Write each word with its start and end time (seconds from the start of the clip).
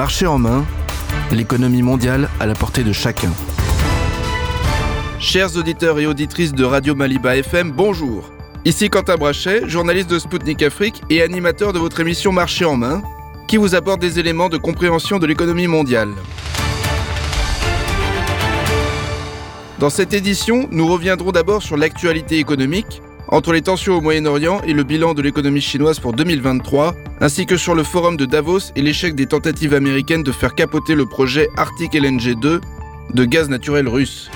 Marché 0.00 0.26
en 0.26 0.38
main, 0.38 0.64
l'économie 1.30 1.82
mondiale 1.82 2.30
à 2.40 2.46
la 2.46 2.54
portée 2.54 2.84
de 2.84 2.90
chacun. 2.90 3.30
Chers 5.18 5.58
auditeurs 5.58 5.98
et 5.98 6.06
auditrices 6.06 6.54
de 6.54 6.64
Radio 6.64 6.94
Maliba 6.94 7.36
FM, 7.36 7.70
bonjour. 7.70 8.30
Ici 8.64 8.88
Quentin 8.88 9.16
Brachet, 9.16 9.68
journaliste 9.68 10.08
de 10.08 10.18
Spoutnik 10.18 10.62
Afrique 10.62 11.02
et 11.10 11.20
animateur 11.20 11.74
de 11.74 11.78
votre 11.78 12.00
émission 12.00 12.32
Marché 12.32 12.64
en 12.64 12.76
main, 12.76 13.02
qui 13.46 13.58
vous 13.58 13.74
apporte 13.74 14.00
des 14.00 14.18
éléments 14.18 14.48
de 14.48 14.56
compréhension 14.56 15.18
de 15.18 15.26
l'économie 15.26 15.66
mondiale. 15.66 16.14
Dans 19.80 19.90
cette 19.90 20.14
édition, 20.14 20.66
nous 20.70 20.86
reviendrons 20.86 21.30
d'abord 21.30 21.62
sur 21.62 21.76
l'actualité 21.76 22.38
économique, 22.38 23.02
entre 23.30 23.52
les 23.52 23.62
tensions 23.62 23.96
au 23.96 24.00
Moyen-Orient 24.00 24.60
et 24.66 24.72
le 24.72 24.82
bilan 24.82 25.14
de 25.14 25.22
l'économie 25.22 25.60
chinoise 25.60 26.00
pour 26.00 26.12
2023, 26.12 26.94
ainsi 27.20 27.46
que 27.46 27.56
sur 27.56 27.74
le 27.74 27.84
forum 27.84 28.16
de 28.16 28.26
Davos 28.26 28.72
et 28.74 28.82
l'échec 28.82 29.14
des 29.14 29.26
tentatives 29.26 29.74
américaines 29.74 30.22
de 30.22 30.32
faire 30.32 30.54
capoter 30.54 30.94
le 30.94 31.06
projet 31.06 31.48
Arctic 31.56 31.94
LNG 31.94 32.38
2 32.40 32.60
de 33.14 33.24
gaz 33.24 33.48
naturel 33.48 33.88
russe. 33.88 34.30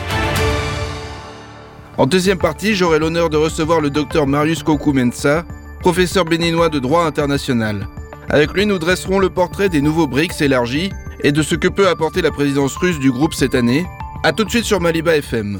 En 1.97 2.07
deuxième 2.07 2.39
partie, 2.39 2.75
j'aurai 2.75 2.99
l'honneur 2.99 3.31
de 3.31 3.37
recevoir 3.37 3.81
le 3.81 3.91
docteur 3.91 4.27
Marius 4.27 4.63
Koku-Mensa, 4.63 5.45
professeur 5.81 6.25
béninois 6.25 6.69
de 6.69 6.79
droit 6.79 7.05
international. 7.05 7.89
Avec 8.31 8.53
lui, 8.53 8.67
nous 8.67 8.79
dresserons 8.79 9.19
le 9.19 9.31
portrait 9.31 9.69
des 9.69 9.81
nouveaux 9.81 10.07
BRICS 10.07 10.41
élargis 10.41 10.91
et 11.23 11.31
de 11.31 11.43
ce 11.43 11.55
que 11.55 11.69
peut 11.69 11.89
apporter 11.89 12.23
la 12.23 12.31
présidence 12.31 12.77
russe 12.77 12.99
du 12.99 13.11
groupe 13.11 13.35
cette 13.35 13.55
année. 13.55 13.85
A 14.25 14.33
tout 14.33 14.45
de 14.45 14.51
suite 14.51 14.65
sur 14.65 14.81
Maliba 14.81 15.17
FM. 15.17 15.59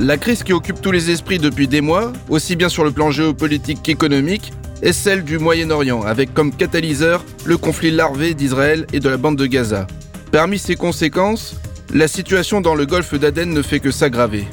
La 0.00 0.16
crise 0.16 0.44
qui 0.44 0.52
occupe 0.52 0.80
tous 0.80 0.92
les 0.92 1.10
esprits 1.10 1.38
depuis 1.38 1.66
des 1.66 1.80
mois, 1.80 2.12
aussi 2.28 2.54
bien 2.54 2.68
sur 2.68 2.84
le 2.84 2.92
plan 2.92 3.10
géopolitique 3.10 3.82
qu'économique, 3.82 4.52
est 4.80 4.92
celle 4.92 5.24
du 5.24 5.38
Moyen-Orient, 5.38 6.02
avec 6.02 6.32
comme 6.32 6.54
catalyseur 6.54 7.24
le 7.44 7.56
conflit 7.56 7.90
larvé 7.90 8.34
d'Israël 8.34 8.86
et 8.92 9.00
de 9.00 9.08
la 9.08 9.16
bande 9.16 9.34
de 9.34 9.46
Gaza. 9.46 9.88
Parmi 10.30 10.60
ses 10.60 10.76
conséquences, 10.76 11.56
la 11.92 12.06
situation 12.06 12.60
dans 12.60 12.76
le 12.76 12.86
golfe 12.86 13.14
d'Aden 13.14 13.50
ne 13.52 13.60
fait 13.60 13.80
que 13.80 13.90
s'aggraver. 13.90 14.44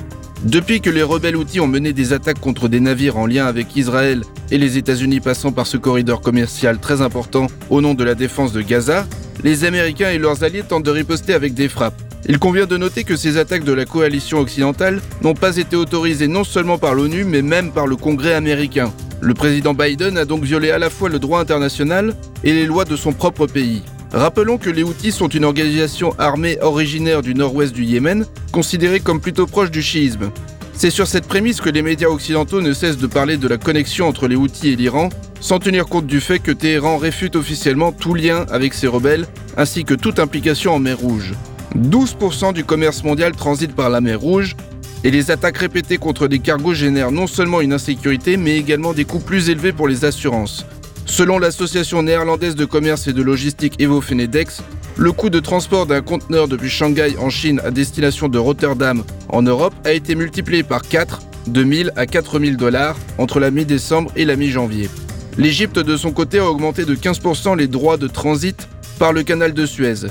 Depuis 0.43 0.81
que 0.81 0.89
les 0.89 1.03
rebelles 1.03 1.35
outils 1.35 1.59
ont 1.59 1.67
mené 1.67 1.93
des 1.93 2.11
attaques 2.11 2.39
contre 2.39 2.67
des 2.67 2.79
navires 2.79 3.17
en 3.17 3.27
lien 3.27 3.45
avec 3.45 3.75
Israël 3.75 4.23
et 4.49 4.57
les 4.57 4.79
États-Unis 4.79 5.19
passant 5.19 5.51
par 5.51 5.67
ce 5.67 5.77
corridor 5.77 6.21
commercial 6.21 6.79
très 6.79 7.01
important 7.01 7.47
au 7.69 7.81
nom 7.81 7.93
de 7.93 8.03
la 8.03 8.15
défense 8.15 8.51
de 8.51 8.61
Gaza, 8.63 9.05
les 9.43 9.63
Américains 9.63 10.09
et 10.09 10.17
leurs 10.17 10.43
alliés 10.43 10.63
tentent 10.67 10.85
de 10.85 10.91
riposter 10.91 11.35
avec 11.35 11.53
des 11.53 11.69
frappes. 11.69 12.01
Il 12.27 12.39
convient 12.39 12.65
de 12.65 12.77
noter 12.77 13.03
que 13.03 13.15
ces 13.15 13.37
attaques 13.37 13.63
de 13.63 13.73
la 13.73 13.85
coalition 13.85 14.39
occidentale 14.39 14.99
n'ont 15.21 15.35
pas 15.35 15.57
été 15.57 15.75
autorisées 15.75 16.27
non 16.27 16.43
seulement 16.43 16.79
par 16.79 16.95
l'ONU, 16.95 17.23
mais 17.23 17.43
même 17.43 17.71
par 17.71 17.85
le 17.85 17.95
Congrès 17.95 18.33
américain. 18.33 18.91
Le 19.21 19.35
président 19.35 19.75
Biden 19.75 20.17
a 20.17 20.25
donc 20.25 20.43
violé 20.43 20.71
à 20.71 20.79
la 20.79 20.89
fois 20.89 21.09
le 21.09 21.19
droit 21.19 21.39
international 21.39 22.15
et 22.43 22.53
les 22.53 22.65
lois 22.65 22.83
de 22.85 22.95
son 22.95 23.13
propre 23.13 23.45
pays. 23.45 23.83
Rappelons 24.11 24.57
que 24.57 24.71
les 24.71 24.81
Houthis 24.81 25.11
sont 25.11 25.27
une 25.27 25.45
organisation 25.45 26.15
armée 26.17 26.57
originaire 26.61 27.21
du 27.21 27.35
nord-ouest 27.35 27.73
du 27.73 27.83
Yémen, 27.83 28.25
considérée 28.51 29.01
comme 29.01 29.21
plutôt 29.21 29.45
proche 29.45 29.71
du 29.71 29.83
chiisme. 29.83 30.31
C'est 30.73 30.89
sur 30.89 31.07
cette 31.07 31.27
prémisse 31.27 31.61
que 31.61 31.69
les 31.69 31.81
médias 31.81 32.09
occidentaux 32.09 32.61
ne 32.61 32.73
cessent 32.73 32.97
de 32.97 33.07
parler 33.07 33.37
de 33.37 33.47
la 33.47 33.57
connexion 33.57 34.07
entre 34.07 34.27
les 34.27 34.35
Houthis 34.35 34.69
et 34.69 34.75
l'Iran, 34.75 35.09
sans 35.41 35.59
tenir 35.59 35.85
compte 35.85 36.07
du 36.07 36.21
fait 36.21 36.39
que 36.39 36.51
Téhéran 36.51 36.97
réfute 36.97 37.35
officiellement 37.35 37.91
tout 37.91 38.15
lien 38.15 38.45
avec 38.49 38.73
ces 38.73 38.87
rebelles, 38.87 39.27
ainsi 39.57 39.85
que 39.85 39.93
toute 39.93 40.19
implication 40.19 40.73
en 40.73 40.79
mer 40.79 40.97
Rouge. 40.97 41.33
12% 41.75 42.53
du 42.53 42.63
commerce 42.63 43.03
mondial 43.03 43.33
transite 43.33 43.75
par 43.75 43.89
la 43.89 44.01
mer 44.01 44.19
Rouge 44.19 44.55
et 45.03 45.11
les 45.11 45.29
attaques 45.29 45.57
répétées 45.57 45.97
contre 45.97 46.27
des 46.27 46.39
cargos 46.39 46.73
génèrent 46.73 47.11
non 47.11 47.27
seulement 47.27 47.61
une 47.61 47.73
insécurité 47.73 48.37
mais 48.37 48.57
également 48.57 48.93
des 48.93 49.05
coûts 49.05 49.19
plus 49.19 49.49
élevés 49.49 49.73
pour 49.73 49.87
les 49.87 50.05
assurances. 50.05 50.65
Selon 51.05 51.37
l'association 51.37 52.01
néerlandaise 52.01 52.55
de 52.55 52.65
commerce 52.65 53.07
et 53.07 53.13
de 53.13 53.21
logistique 53.21 53.79
Evo 53.79 54.01
Fenedex, 54.01 54.61
le 54.97 55.11
coût 55.11 55.29
de 55.29 55.39
transport 55.39 55.85
d'un 55.85 56.01
conteneur 56.01 56.47
depuis 56.47 56.69
Shanghai 56.69 57.15
en 57.19 57.29
Chine 57.29 57.61
à 57.63 57.71
destination 57.71 58.29
de 58.29 58.37
Rotterdam 58.37 59.03
en 59.29 59.41
Europe 59.41 59.73
a 59.83 59.91
été 59.91 60.15
multiplié 60.15 60.63
par 60.63 60.81
4, 60.81 61.21
de 61.47 61.63
1000 61.63 61.91
à 61.95 62.05
4000 62.05 62.57
dollars 62.57 62.95
entre 63.17 63.39
la 63.39 63.51
mi-décembre 63.51 64.11
et 64.15 64.25
la 64.25 64.35
mi-janvier. 64.37 64.89
L'Égypte 65.37 65.79
de 65.79 65.97
son 65.97 66.11
côté 66.11 66.39
a 66.39 66.49
augmenté 66.49 66.85
de 66.85 66.95
15% 66.95 67.57
les 67.57 67.67
droits 67.67 67.97
de 67.97 68.07
transit 68.07 68.67
par 68.97 69.11
le 69.11 69.23
canal 69.23 69.53
de 69.53 69.65
Suez. 69.65 70.07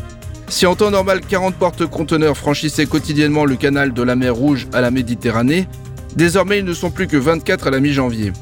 Si 0.48 0.66
en 0.66 0.76
temps 0.76 0.90
normal 0.90 1.20
40 1.20 1.54
porte-conteneurs 1.56 2.36
franchissaient 2.36 2.86
quotidiennement 2.86 3.44
le 3.44 3.56
canal 3.56 3.92
de 3.92 4.02
la 4.02 4.14
mer 4.14 4.34
Rouge 4.34 4.68
à 4.72 4.80
la 4.80 4.90
Méditerranée, 4.90 5.66
désormais 6.16 6.58
ils 6.58 6.64
ne 6.64 6.74
sont 6.74 6.90
plus 6.90 7.06
que 7.06 7.16
24 7.16 7.68
à 7.68 7.70
la 7.70 7.80
mi-janvier. 7.80 8.32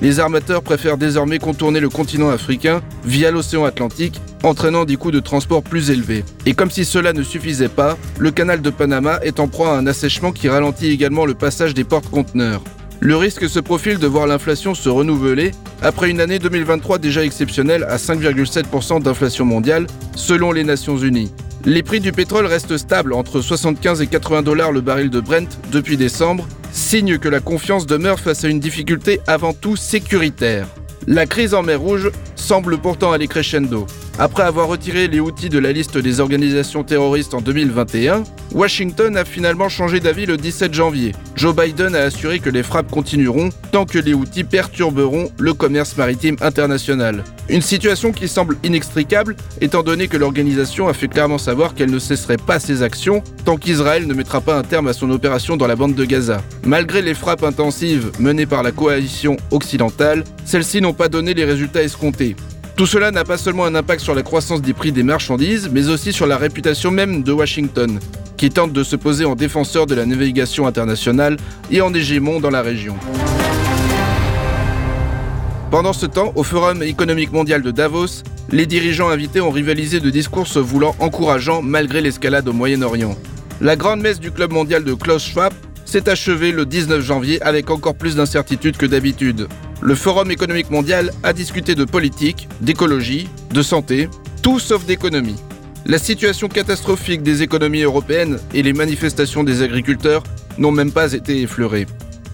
Les 0.00 0.18
armateurs 0.18 0.62
préfèrent 0.62 0.96
désormais 0.96 1.38
contourner 1.38 1.78
le 1.78 1.88
continent 1.88 2.30
africain 2.30 2.82
via 3.04 3.30
l'océan 3.30 3.64
Atlantique, 3.64 4.20
entraînant 4.42 4.84
des 4.84 4.96
coûts 4.96 5.12
de 5.12 5.20
transport 5.20 5.62
plus 5.62 5.90
élevés. 5.90 6.24
Et 6.44 6.54
comme 6.54 6.70
si 6.70 6.84
cela 6.84 7.12
ne 7.12 7.22
suffisait 7.22 7.68
pas, 7.68 7.96
le 8.18 8.32
canal 8.32 8.60
de 8.60 8.70
Panama 8.70 9.20
est 9.22 9.38
en 9.38 9.46
proie 9.46 9.74
à 9.74 9.78
un 9.78 9.86
assèchement 9.86 10.32
qui 10.32 10.48
ralentit 10.48 10.90
également 10.90 11.24
le 11.24 11.34
passage 11.34 11.74
des 11.74 11.84
porte-conteneurs. 11.84 12.62
Le 12.98 13.16
risque 13.16 13.48
se 13.48 13.60
profile 13.60 13.98
de 13.98 14.06
voir 14.06 14.26
l'inflation 14.26 14.74
se 14.74 14.88
renouveler 14.88 15.52
après 15.82 16.10
une 16.10 16.20
année 16.20 16.38
2023 16.38 16.98
déjà 16.98 17.24
exceptionnelle 17.24 17.84
à 17.88 17.96
5,7% 17.96 19.02
d'inflation 19.02 19.44
mondiale, 19.44 19.86
selon 20.14 20.52
les 20.52 20.64
Nations 20.64 20.96
Unies. 20.96 21.32
Les 21.64 21.84
prix 21.84 22.00
du 22.00 22.10
pétrole 22.10 22.46
restent 22.46 22.76
stables 22.76 23.12
entre 23.12 23.40
75 23.40 24.02
et 24.02 24.08
80 24.08 24.42
dollars 24.42 24.72
le 24.72 24.80
baril 24.80 25.10
de 25.10 25.20
Brent 25.20 25.46
depuis 25.70 25.96
décembre, 25.96 26.48
signe 26.72 27.18
que 27.18 27.28
la 27.28 27.38
confiance 27.38 27.86
demeure 27.86 28.18
face 28.18 28.44
à 28.44 28.48
une 28.48 28.58
difficulté 28.58 29.20
avant 29.28 29.52
tout 29.52 29.76
sécuritaire. 29.76 30.66
La 31.06 31.26
crise 31.26 31.54
en 31.54 31.62
mer 31.62 31.80
Rouge 31.80 32.10
semble 32.34 32.78
pourtant 32.78 33.12
aller 33.12 33.28
crescendo. 33.28 33.86
Après 34.18 34.42
avoir 34.42 34.68
retiré 34.68 35.08
les 35.08 35.20
outils 35.20 35.48
de 35.48 35.58
la 35.58 35.72
liste 35.72 35.96
des 35.96 36.20
organisations 36.20 36.84
terroristes 36.84 37.32
en 37.32 37.40
2021, 37.40 38.24
Washington 38.54 39.16
a 39.16 39.24
finalement 39.24 39.70
changé 39.70 40.00
d'avis 40.00 40.26
le 40.26 40.36
17 40.36 40.74
janvier. 40.74 41.12
Joe 41.34 41.56
Biden 41.56 41.96
a 41.96 42.02
assuré 42.02 42.38
que 42.38 42.50
les 42.50 42.62
frappes 42.62 42.90
continueront 42.90 43.48
tant 43.72 43.86
que 43.86 43.98
les 43.98 44.12
outils 44.12 44.44
perturberont 44.44 45.30
le 45.38 45.54
commerce 45.54 45.96
maritime 45.96 46.36
international. 46.42 47.24
Une 47.48 47.62
situation 47.62 48.12
qui 48.12 48.28
semble 48.28 48.58
inextricable 48.62 49.34
étant 49.62 49.82
donné 49.82 50.08
que 50.08 50.18
l'organisation 50.18 50.88
a 50.88 50.92
fait 50.92 51.08
clairement 51.08 51.38
savoir 51.38 51.74
qu'elle 51.74 51.90
ne 51.90 51.98
cesserait 51.98 52.36
pas 52.36 52.60
ses 52.60 52.82
actions 52.82 53.22
tant 53.46 53.56
qu'Israël 53.56 54.06
ne 54.06 54.14
mettra 54.14 54.42
pas 54.42 54.56
un 54.58 54.62
terme 54.62 54.88
à 54.88 54.92
son 54.92 55.10
opération 55.10 55.56
dans 55.56 55.66
la 55.66 55.74
bande 55.76 55.94
de 55.94 56.04
Gaza. 56.04 56.42
Malgré 56.64 57.00
les 57.00 57.14
frappes 57.14 57.44
intensives 57.44 58.12
menées 58.18 58.46
par 58.46 58.62
la 58.62 58.72
coalition 58.72 59.38
occidentale, 59.50 60.22
celles-ci 60.44 60.82
n'ont 60.82 60.92
pas 60.92 61.08
donné 61.08 61.32
les 61.32 61.44
résultats 61.44 61.82
escomptés. 61.82 62.36
Tout 62.76 62.86
cela 62.86 63.10
n'a 63.10 63.24
pas 63.24 63.36
seulement 63.36 63.66
un 63.66 63.74
impact 63.74 64.02
sur 64.02 64.14
la 64.14 64.22
croissance 64.22 64.62
des 64.62 64.72
prix 64.72 64.92
des 64.92 65.02
marchandises, 65.02 65.68
mais 65.70 65.88
aussi 65.88 66.12
sur 66.12 66.26
la 66.26 66.38
réputation 66.38 66.90
même 66.90 67.22
de 67.22 67.32
Washington, 67.32 68.00
qui 68.36 68.48
tente 68.48 68.72
de 68.72 68.82
se 68.82 68.96
poser 68.96 69.24
en 69.24 69.34
défenseur 69.34 69.86
de 69.86 69.94
la 69.94 70.06
navigation 70.06 70.66
internationale 70.66 71.36
et 71.70 71.82
en 71.82 71.92
hégémon 71.92 72.40
dans 72.40 72.50
la 72.50 72.62
région. 72.62 72.96
Pendant 75.70 75.92
ce 75.92 76.06
temps, 76.06 76.32
au 76.34 76.42
Forum 76.42 76.82
économique 76.82 77.32
mondial 77.32 77.62
de 77.62 77.70
Davos, 77.70 78.22
les 78.50 78.66
dirigeants 78.66 79.08
invités 79.08 79.40
ont 79.40 79.50
rivalisé 79.50 80.00
de 80.00 80.10
discours 80.10 80.46
se 80.46 80.58
voulant 80.58 80.94
encourageants 80.98 81.62
malgré 81.62 82.00
l'escalade 82.00 82.48
au 82.48 82.52
Moyen-Orient. 82.52 83.16
La 83.60 83.76
grande 83.76 84.00
messe 84.00 84.18
du 84.18 84.30
Club 84.30 84.52
mondial 84.52 84.82
de 84.82 84.94
Klaus 84.94 85.24
Schwab 85.24 85.52
s'est 85.92 86.08
achevée 86.08 86.52
le 86.52 86.64
19 86.64 87.02
janvier 87.02 87.42
avec 87.42 87.70
encore 87.70 87.94
plus 87.94 88.16
d'incertitudes 88.16 88.76
que 88.78 88.86
d'habitude 88.86 89.46
le 89.82 89.94
Forum 89.96 90.30
économique 90.30 90.70
mondial 90.70 91.10
a 91.24 91.32
discuté 91.32 91.74
de 91.74 91.84
politique, 91.84 92.48
d'écologie, 92.60 93.28
de 93.50 93.62
santé, 93.62 94.08
tout 94.40 94.60
sauf 94.60 94.86
d'économie. 94.86 95.36
La 95.84 95.98
situation 95.98 96.48
catastrophique 96.48 97.22
des 97.22 97.42
économies 97.42 97.82
européennes 97.82 98.38
et 98.54 98.62
les 98.62 98.72
manifestations 98.72 99.42
des 99.42 99.60
agriculteurs 99.60 100.22
n'ont 100.56 100.70
même 100.70 100.92
pas 100.92 101.12
été 101.12 101.42
effleurées. 101.42 101.86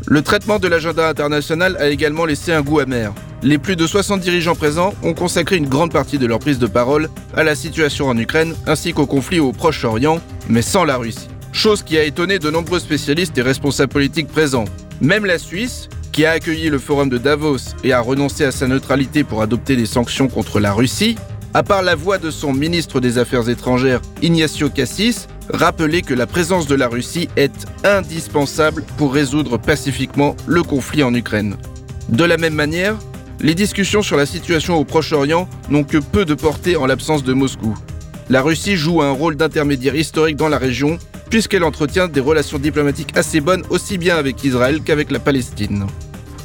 Le 0.06 0.20
traitement 0.22 0.58
de 0.58 0.68
l'agenda 0.68 1.08
international 1.08 1.76
a 1.78 1.88
également 1.88 2.26
laissé 2.26 2.52
un 2.52 2.62
goût 2.62 2.80
amer. 2.80 3.14
Les 3.42 3.58
plus 3.58 3.76
de 3.76 3.86
60 3.86 4.20
dirigeants 4.20 4.54
présents 4.54 4.92
ont 5.02 5.14
consacré 5.14 5.56
une 5.56 5.68
grande 5.68 5.92
partie 5.92 6.18
de 6.18 6.26
leur 6.26 6.38
prise 6.38 6.58
de 6.58 6.66
parole 6.66 7.08
à 7.34 7.44
la 7.44 7.54
situation 7.54 8.08
en 8.08 8.18
Ukraine 8.18 8.54
ainsi 8.66 8.92
qu'au 8.92 9.06
conflit 9.06 9.40
au 9.40 9.52
Proche-Orient, 9.52 10.20
mais 10.48 10.62
sans 10.62 10.84
la 10.84 10.98
Russie. 10.98 11.28
Chose 11.58 11.82
qui 11.82 11.98
a 11.98 12.04
étonné 12.04 12.38
de 12.38 12.50
nombreux 12.50 12.78
spécialistes 12.78 13.36
et 13.36 13.42
responsables 13.42 13.92
politiques 13.92 14.28
présents. 14.28 14.66
Même 15.00 15.24
la 15.24 15.40
Suisse, 15.40 15.88
qui 16.12 16.24
a 16.24 16.30
accueilli 16.30 16.70
le 16.70 16.78
forum 16.78 17.08
de 17.08 17.18
Davos 17.18 17.74
et 17.82 17.92
a 17.92 18.00
renoncé 18.00 18.44
à 18.44 18.52
sa 18.52 18.68
neutralité 18.68 19.24
pour 19.24 19.42
adopter 19.42 19.74
des 19.74 19.84
sanctions 19.84 20.28
contre 20.28 20.60
la 20.60 20.72
Russie, 20.72 21.16
à 21.54 21.64
part 21.64 21.82
la 21.82 21.96
voix 21.96 22.18
de 22.18 22.30
son 22.30 22.52
ministre 22.52 23.00
des 23.00 23.18
Affaires 23.18 23.48
étrangères, 23.48 24.00
Ignacio 24.22 24.70
Cassis, 24.70 25.26
rappelait 25.52 26.02
que 26.02 26.14
la 26.14 26.28
présence 26.28 26.68
de 26.68 26.76
la 26.76 26.86
Russie 26.86 27.28
est 27.34 27.66
indispensable 27.82 28.84
pour 28.96 29.12
résoudre 29.12 29.58
pacifiquement 29.58 30.36
le 30.46 30.62
conflit 30.62 31.02
en 31.02 31.12
Ukraine. 31.12 31.56
De 32.08 32.22
la 32.22 32.36
même 32.36 32.54
manière, 32.54 32.94
les 33.40 33.56
discussions 33.56 34.02
sur 34.02 34.16
la 34.16 34.26
situation 34.26 34.76
au 34.76 34.84
Proche-Orient 34.84 35.48
n'ont 35.70 35.82
que 35.82 35.98
peu 35.98 36.24
de 36.24 36.34
portée 36.34 36.76
en 36.76 36.86
l'absence 36.86 37.24
de 37.24 37.32
Moscou. 37.32 37.76
La 38.30 38.42
Russie 38.42 38.76
joue 38.76 39.02
un 39.02 39.10
rôle 39.10 39.36
d'intermédiaire 39.36 39.96
historique 39.96 40.36
dans 40.36 40.50
la 40.50 40.58
région, 40.58 40.98
puisqu'elle 41.30 41.64
entretient 41.64 42.08
des 42.08 42.20
relations 42.20 42.58
diplomatiques 42.58 43.16
assez 43.16 43.40
bonnes 43.40 43.64
aussi 43.70 43.98
bien 43.98 44.16
avec 44.16 44.42
Israël 44.44 44.80
qu'avec 44.84 45.10
la 45.10 45.18
Palestine. 45.18 45.86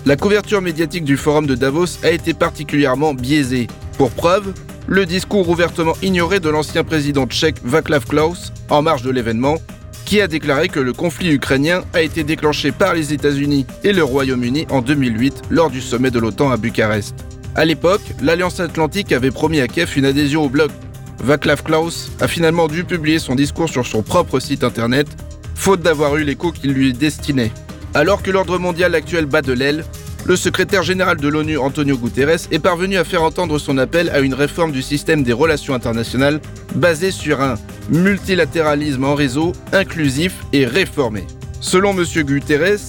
La 0.05 0.17
couverture 0.17 0.61
médiatique 0.61 1.05
du 1.05 1.15
forum 1.15 1.45
de 1.45 1.55
Davos 1.55 1.97
a 2.03 2.11
été 2.11 2.33
particulièrement 2.33 3.13
biaisée. 3.13 3.67
Pour 3.97 4.11
preuve, 4.11 4.53
le 4.87 5.05
discours 5.05 5.47
ouvertement 5.47 5.93
ignoré 6.01 6.39
de 6.39 6.49
l'ancien 6.49 6.83
président 6.83 7.25
tchèque 7.25 7.57
Václav 7.63 8.05
Klaus 8.05 8.51
en 8.69 8.81
marge 8.81 9.03
de 9.03 9.11
l'événement, 9.11 9.57
qui 10.05 10.19
a 10.19 10.27
déclaré 10.27 10.67
que 10.67 10.81
le 10.81 10.91
conflit 10.91 11.31
ukrainien 11.31 11.83
a 11.93 12.01
été 12.01 12.23
déclenché 12.23 12.71
par 12.71 12.93
les 12.93 13.13
États-Unis 13.13 13.65
et 13.83 13.93
le 13.93 14.03
Royaume-Uni 14.03 14.67
en 14.69 14.81
2008 14.81 15.43
lors 15.49 15.69
du 15.69 15.79
sommet 15.79 16.11
de 16.11 16.19
l'OTAN 16.19 16.51
à 16.51 16.57
Bucarest. 16.57 17.15
À 17.55 17.65
l'époque, 17.65 18.01
l'Alliance 18.21 18.59
Atlantique 18.59 19.11
avait 19.11 19.31
promis 19.31 19.61
à 19.61 19.67
Kiev 19.67 19.93
une 19.95 20.05
adhésion 20.05 20.43
au 20.43 20.49
bloc. 20.49 20.71
Václav 21.19 21.63
Klaus 21.63 22.11
a 22.19 22.27
finalement 22.27 22.67
dû 22.67 22.83
publier 22.83 23.19
son 23.19 23.35
discours 23.35 23.69
sur 23.69 23.85
son 23.85 24.03
propre 24.03 24.39
site 24.39 24.63
internet, 24.63 25.07
faute 25.55 25.81
d'avoir 25.81 26.17
eu 26.17 26.23
l'écho 26.23 26.51
qu'il 26.51 26.73
lui 26.73 26.93
destinait. 26.93 27.51
Alors 27.93 28.23
que 28.23 28.31
l'ordre 28.31 28.57
mondial 28.57 28.95
actuel 28.95 29.25
bat 29.25 29.41
de 29.41 29.53
l'aile, 29.53 29.85
le 30.25 30.35
secrétaire 30.37 30.83
général 30.83 31.17
de 31.17 31.27
l'ONU 31.27 31.57
Antonio 31.57 31.97
Guterres 31.97 32.47
est 32.51 32.59
parvenu 32.59 32.97
à 32.97 33.03
faire 33.03 33.23
entendre 33.23 33.59
son 33.59 33.77
appel 33.77 34.09
à 34.09 34.19
une 34.19 34.33
réforme 34.33 34.71
du 34.71 34.81
système 34.81 35.23
des 35.23 35.33
relations 35.33 35.73
internationales 35.73 36.39
basé 36.75 37.11
sur 37.11 37.41
un 37.41 37.55
multilatéralisme 37.89 39.03
en 39.03 39.15
réseau 39.15 39.51
inclusif 39.73 40.35
et 40.53 40.65
réformé. 40.65 41.25
Selon 41.59 41.91
M. 41.91 42.05
Guterres, 42.23 42.79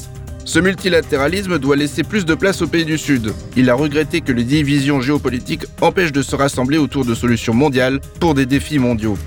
ce 0.45 0.59
multilatéralisme 0.59 1.59
doit 1.59 1.77
laisser 1.77 2.03
plus 2.03 2.25
de 2.25 2.35
place 2.35 2.63
aux 2.63 2.67
pays 2.67 2.85
du 2.85 2.99
Sud. 2.99 3.33
Il 3.57 3.71
a 3.71 3.75
regretté 3.75 4.21
que 4.21 4.33
les 4.33 4.45
divisions 4.45 5.01
géopolitiques 5.01 5.67
empêchent 5.81 6.13
de 6.13 6.23
se 6.23 6.37
rassembler 6.37 6.79
autour 6.79 7.05
de 7.05 7.15
solutions 7.15 7.55
mondiales 7.55 8.01
pour 8.21 8.35
des 8.35 8.47
défis 8.47 8.79
mondiaux. 8.79 9.19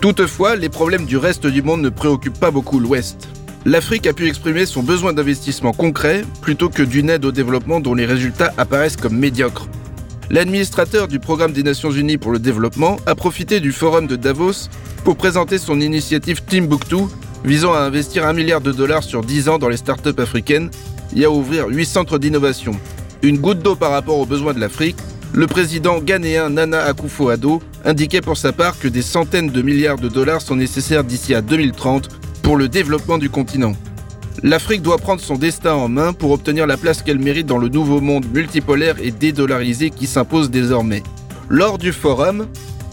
Toutefois, 0.00 0.56
les 0.56 0.68
problèmes 0.68 1.06
du 1.06 1.16
reste 1.16 1.46
du 1.46 1.62
monde 1.62 1.82
ne 1.82 1.88
préoccupent 1.88 2.38
pas 2.38 2.50
beaucoup 2.50 2.78
l'Ouest 2.78 3.28
l'Afrique 3.66 4.06
a 4.06 4.12
pu 4.12 4.28
exprimer 4.28 4.66
son 4.66 4.82
besoin 4.82 5.12
d'investissement 5.12 5.72
concret 5.72 6.22
plutôt 6.42 6.68
que 6.68 6.82
d'une 6.82 7.08
aide 7.10 7.24
au 7.24 7.32
développement 7.32 7.80
dont 7.80 7.94
les 7.94 8.06
résultats 8.06 8.52
apparaissent 8.58 8.96
comme 8.96 9.16
médiocres. 9.16 9.68
L'administrateur 10.30 11.08
du 11.08 11.18
Programme 11.18 11.52
des 11.52 11.62
Nations 11.62 11.90
Unies 11.90 12.18
pour 12.18 12.32
le 12.32 12.38
développement 12.38 12.96
a 13.06 13.14
profité 13.14 13.60
du 13.60 13.72
forum 13.72 14.06
de 14.06 14.16
Davos 14.16 14.68
pour 15.04 15.16
présenter 15.16 15.58
son 15.58 15.80
initiative 15.80 16.42
Timbuktu 16.42 17.04
visant 17.44 17.74
à 17.74 17.80
investir 17.80 18.26
un 18.26 18.32
milliard 18.32 18.60
de 18.60 18.72
dollars 18.72 19.02
sur 19.02 19.22
10 19.22 19.48
ans 19.48 19.58
dans 19.58 19.68
les 19.68 19.76
startups 19.76 20.18
africaines 20.18 20.70
et 21.14 21.24
à 21.24 21.30
ouvrir 21.30 21.68
8 21.68 21.84
centres 21.84 22.18
d'innovation. 22.18 22.72
Une 23.22 23.38
goutte 23.38 23.60
d'eau 23.60 23.76
par 23.76 23.90
rapport 23.90 24.18
aux 24.18 24.26
besoins 24.26 24.54
de 24.54 24.60
l'Afrique, 24.60 24.96
le 25.32 25.46
président 25.46 25.98
ghanéen 25.98 26.50
Nana 26.50 26.84
Akufo-Addo 26.90 27.60
indiquait 27.84 28.20
pour 28.20 28.36
sa 28.36 28.52
part 28.52 28.78
que 28.78 28.88
des 28.88 29.02
centaines 29.02 29.50
de 29.50 29.62
milliards 29.62 29.98
de 29.98 30.08
dollars 30.08 30.40
sont 30.40 30.56
nécessaires 30.56 31.04
d'ici 31.04 31.34
à 31.34 31.42
2030 31.42 32.08
pour 32.42 32.56
le 32.56 32.68
développement 32.68 33.18
du 33.18 33.30
continent. 33.30 33.72
L'Afrique 34.42 34.82
doit 34.82 34.98
prendre 34.98 35.20
son 35.20 35.36
destin 35.36 35.74
en 35.74 35.88
main 35.88 36.12
pour 36.12 36.30
obtenir 36.30 36.66
la 36.66 36.76
place 36.76 37.02
qu'elle 37.02 37.18
mérite 37.18 37.46
dans 37.46 37.58
le 37.58 37.68
nouveau 37.68 38.00
monde 38.00 38.26
multipolaire 38.32 38.96
et 39.02 39.10
dédollarisé 39.10 39.90
qui 39.90 40.06
s'impose 40.06 40.50
désormais. 40.50 41.02
Lors 41.48 41.78
du 41.78 41.92
forum, 41.92 42.46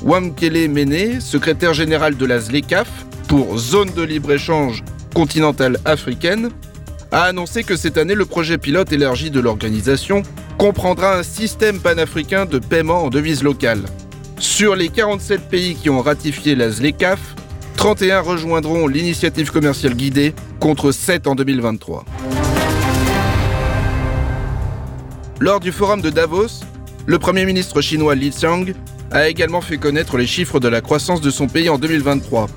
Wamkele 0.03 0.69
Mene, 0.69 1.19
secrétaire 1.19 1.73
général 1.73 2.15
de 2.15 2.25
la 2.25 2.39
ZLECAF 2.39 2.89
pour 3.31 3.57
Zone 3.57 3.91
de 3.95 4.01
libre-échange 4.01 4.83
continentale 5.15 5.77
africaine, 5.85 6.49
a 7.13 7.23
annoncé 7.23 7.63
que 7.63 7.77
cette 7.77 7.97
année 7.97 8.13
le 8.13 8.25
projet 8.25 8.57
pilote 8.57 8.91
élargi 8.91 9.31
de 9.31 9.39
l'organisation 9.39 10.23
comprendra 10.57 11.17
un 11.17 11.23
système 11.23 11.79
panafricain 11.79 12.45
de 12.45 12.59
paiement 12.59 13.05
en 13.05 13.09
devise 13.09 13.41
locale. 13.41 13.83
Sur 14.37 14.75
les 14.75 14.89
47 14.89 15.47
pays 15.47 15.75
qui 15.75 15.89
ont 15.89 16.01
ratifié 16.01 16.55
la 16.55 16.71
ZLECAF, 16.71 17.21
31 17.77 18.19
rejoindront 18.19 18.85
l'initiative 18.89 19.49
commerciale 19.49 19.93
guidée 19.93 20.33
contre 20.59 20.91
7 20.91 21.25
en 21.27 21.35
2023. 21.35 22.03
Lors 25.39 25.61
du 25.61 25.71
forum 25.71 26.01
de 26.01 26.09
Davos, 26.09 26.65
le 27.05 27.17
Premier 27.17 27.45
ministre 27.45 27.79
chinois 27.79 28.13
Li 28.13 28.31
Qiang 28.31 28.73
a 29.09 29.29
également 29.29 29.61
fait 29.61 29.77
connaître 29.77 30.17
les 30.17 30.27
chiffres 30.27 30.59
de 30.59 30.67
la 30.67 30.81
croissance 30.81 31.21
de 31.21 31.29
son 31.29 31.47
pays 31.47 31.69
en 31.69 31.77
2023. 31.77 32.47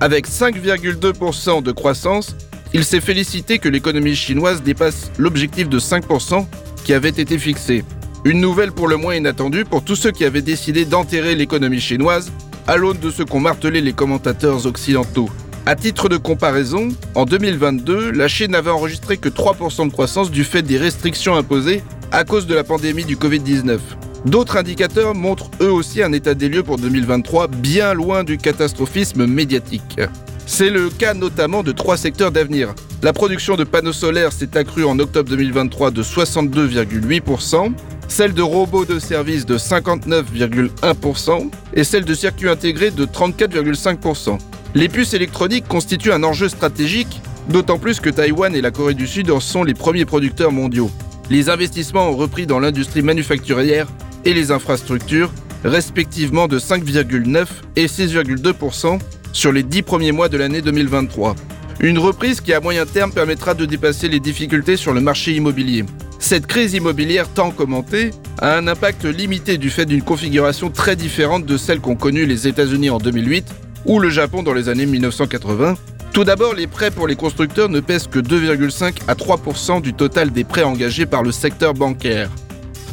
Avec 0.00 0.28
5,2% 0.28 1.62
de 1.62 1.72
croissance, 1.72 2.34
il 2.74 2.84
s'est 2.84 3.00
félicité 3.00 3.58
que 3.58 3.68
l'économie 3.68 4.16
chinoise 4.16 4.62
dépasse 4.62 5.10
l'objectif 5.18 5.68
de 5.68 5.78
5% 5.78 6.46
qui 6.84 6.94
avait 6.94 7.10
été 7.10 7.38
fixé. 7.38 7.84
Une 8.24 8.40
nouvelle 8.40 8.72
pour 8.72 8.88
le 8.88 8.96
moins 8.96 9.14
inattendue 9.14 9.64
pour 9.64 9.84
tous 9.84 9.96
ceux 9.96 10.12
qui 10.12 10.24
avaient 10.24 10.42
décidé 10.42 10.84
d'enterrer 10.84 11.34
l'économie 11.34 11.80
chinoise 11.80 12.30
à 12.66 12.76
l'aune 12.76 12.98
de 12.98 13.10
ce 13.10 13.22
qu'ont 13.22 13.40
martelé 13.40 13.80
les 13.80 13.92
commentateurs 13.92 14.66
occidentaux. 14.66 15.28
À 15.66 15.76
titre 15.76 16.08
de 16.08 16.16
comparaison, 16.16 16.88
en 17.14 17.24
2022, 17.24 18.10
la 18.10 18.28
Chine 18.28 18.52
n'avait 18.52 18.70
enregistré 18.70 19.16
que 19.16 19.28
3% 19.28 19.86
de 19.86 19.92
croissance 19.92 20.30
du 20.30 20.44
fait 20.44 20.62
des 20.62 20.78
restrictions 20.78 21.36
imposées 21.36 21.82
à 22.10 22.24
cause 22.24 22.46
de 22.46 22.54
la 22.54 22.64
pandémie 22.64 23.04
du 23.04 23.16
Covid-19. 23.16 23.78
D'autres 24.24 24.56
indicateurs 24.56 25.16
montrent 25.16 25.50
eux 25.60 25.72
aussi 25.72 26.00
un 26.00 26.12
état 26.12 26.34
des 26.34 26.48
lieux 26.48 26.62
pour 26.62 26.78
2023 26.78 27.48
bien 27.48 27.92
loin 27.92 28.22
du 28.22 28.38
catastrophisme 28.38 29.26
médiatique. 29.26 30.00
C'est 30.46 30.70
le 30.70 30.90
cas 30.90 31.14
notamment 31.14 31.64
de 31.64 31.72
trois 31.72 31.96
secteurs 31.96 32.30
d'avenir. 32.30 32.72
La 33.02 33.12
production 33.12 33.56
de 33.56 33.64
panneaux 33.64 33.92
solaires 33.92 34.32
s'est 34.32 34.56
accrue 34.56 34.84
en 34.84 34.98
octobre 35.00 35.28
2023 35.28 35.90
de 35.90 36.04
62,8%, 36.04 37.72
celle 38.06 38.32
de 38.32 38.42
robots 38.42 38.84
de 38.84 39.00
service 39.00 39.44
de 39.44 39.58
59,1% 39.58 41.50
et 41.74 41.82
celle 41.82 42.04
de 42.04 42.14
circuits 42.14 42.48
intégrés 42.48 42.92
de 42.92 43.04
34,5%. 43.04 44.38
Les 44.76 44.88
puces 44.88 45.14
électroniques 45.14 45.66
constituent 45.66 46.12
un 46.12 46.22
enjeu 46.22 46.48
stratégique, 46.48 47.20
d'autant 47.48 47.78
plus 47.78 47.98
que 47.98 48.10
Taïwan 48.10 48.54
et 48.54 48.60
la 48.60 48.70
Corée 48.70 48.94
du 48.94 49.08
Sud 49.08 49.32
en 49.32 49.40
sont 49.40 49.64
les 49.64 49.74
premiers 49.74 50.04
producteurs 50.04 50.52
mondiaux. 50.52 50.90
Les 51.28 51.50
investissements 51.50 52.10
ont 52.10 52.16
repris 52.16 52.46
dans 52.46 52.60
l'industrie 52.60 53.02
manufacturière 53.02 53.88
et 54.24 54.34
les 54.34 54.50
infrastructures, 54.50 55.32
respectivement 55.64 56.48
de 56.48 56.58
5,9 56.58 57.46
et 57.76 57.86
6,2% 57.86 58.98
sur 59.32 59.52
les 59.52 59.62
10 59.62 59.82
premiers 59.82 60.12
mois 60.12 60.28
de 60.28 60.36
l'année 60.36 60.62
2023. 60.62 61.34
Une 61.80 61.98
reprise 61.98 62.40
qui 62.40 62.52
à 62.52 62.60
moyen 62.60 62.86
terme 62.86 63.12
permettra 63.12 63.54
de 63.54 63.64
dépasser 63.64 64.08
les 64.08 64.20
difficultés 64.20 64.76
sur 64.76 64.92
le 64.92 65.00
marché 65.00 65.32
immobilier. 65.32 65.84
Cette 66.18 66.46
crise 66.46 66.74
immobilière 66.74 67.28
tant 67.28 67.50
commentée 67.50 68.10
a 68.38 68.56
un 68.56 68.68
impact 68.68 69.04
limité 69.04 69.58
du 69.58 69.70
fait 69.70 69.86
d'une 69.86 70.02
configuration 70.02 70.70
très 70.70 70.94
différente 70.94 71.44
de 71.44 71.56
celle 71.56 71.80
qu'ont 71.80 71.96
connue 71.96 72.26
les 72.26 72.46
États-Unis 72.46 72.90
en 72.90 72.98
2008 72.98 73.46
ou 73.86 73.98
le 73.98 74.10
Japon 74.10 74.44
dans 74.44 74.54
les 74.54 74.68
années 74.68 74.86
1980. 74.86 75.74
Tout 76.12 76.24
d'abord, 76.24 76.54
les 76.54 76.66
prêts 76.66 76.90
pour 76.90 77.08
les 77.08 77.16
constructeurs 77.16 77.68
ne 77.68 77.80
pèsent 77.80 78.06
que 78.06 78.18
2,5 78.18 78.98
à 79.08 79.14
3% 79.14 79.80
du 79.80 79.94
total 79.94 80.30
des 80.30 80.44
prêts 80.44 80.62
engagés 80.62 81.06
par 81.06 81.22
le 81.22 81.32
secteur 81.32 81.74
bancaire. 81.74 82.30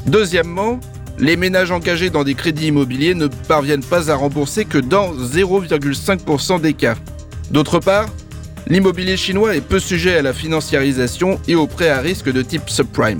Deuxièmement, 0.07 0.80
les 1.19 1.35
ménages 1.35 1.71
engagés 1.71 2.09
dans 2.09 2.23
des 2.23 2.33
crédits 2.33 2.68
immobiliers 2.68 3.14
ne 3.14 3.28
parviennent 3.28 3.83
pas 3.83 4.09
à 4.09 4.16
rembourser 4.16 4.66
que 4.66 4.78
dans 4.78 5.14
0,5% 5.14 6.61
des 6.61 6.73
cas. 6.73 6.95
D'autre 7.52 7.80
part, 7.80 8.07
l'immobilier 8.68 9.18
chinois 9.18 9.56
est 9.56 9.61
peu 9.61 9.80
sujet 9.80 10.18
à 10.18 10.21
la 10.21 10.33
financiarisation 10.33 11.40
et 11.47 11.56
aux 11.56 11.68
prêts 11.68 11.90
à 11.90 11.99
risque 11.99 12.31
de 12.31 12.42
type 12.42 12.69
subprimes. 12.69 13.19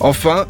Enfin, 0.00 0.46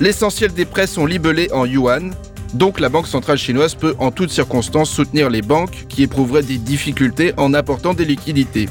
l'essentiel 0.00 0.52
des 0.52 0.64
prêts 0.64 0.86
sont 0.86 1.04
libellés 1.04 1.50
en 1.52 1.66
yuan, 1.66 2.14
donc 2.54 2.80
la 2.80 2.88
Banque 2.88 3.08
centrale 3.08 3.38
chinoise 3.38 3.74
peut 3.74 3.94
en 3.98 4.10
toutes 4.10 4.30
circonstances 4.30 4.90
soutenir 4.90 5.28
les 5.28 5.42
banques 5.42 5.86
qui 5.88 6.04
éprouveraient 6.04 6.42
des 6.42 6.58
difficultés 6.58 7.34
en 7.36 7.52
apportant 7.52 7.92
des 7.92 8.04
liquidités. 8.04 8.68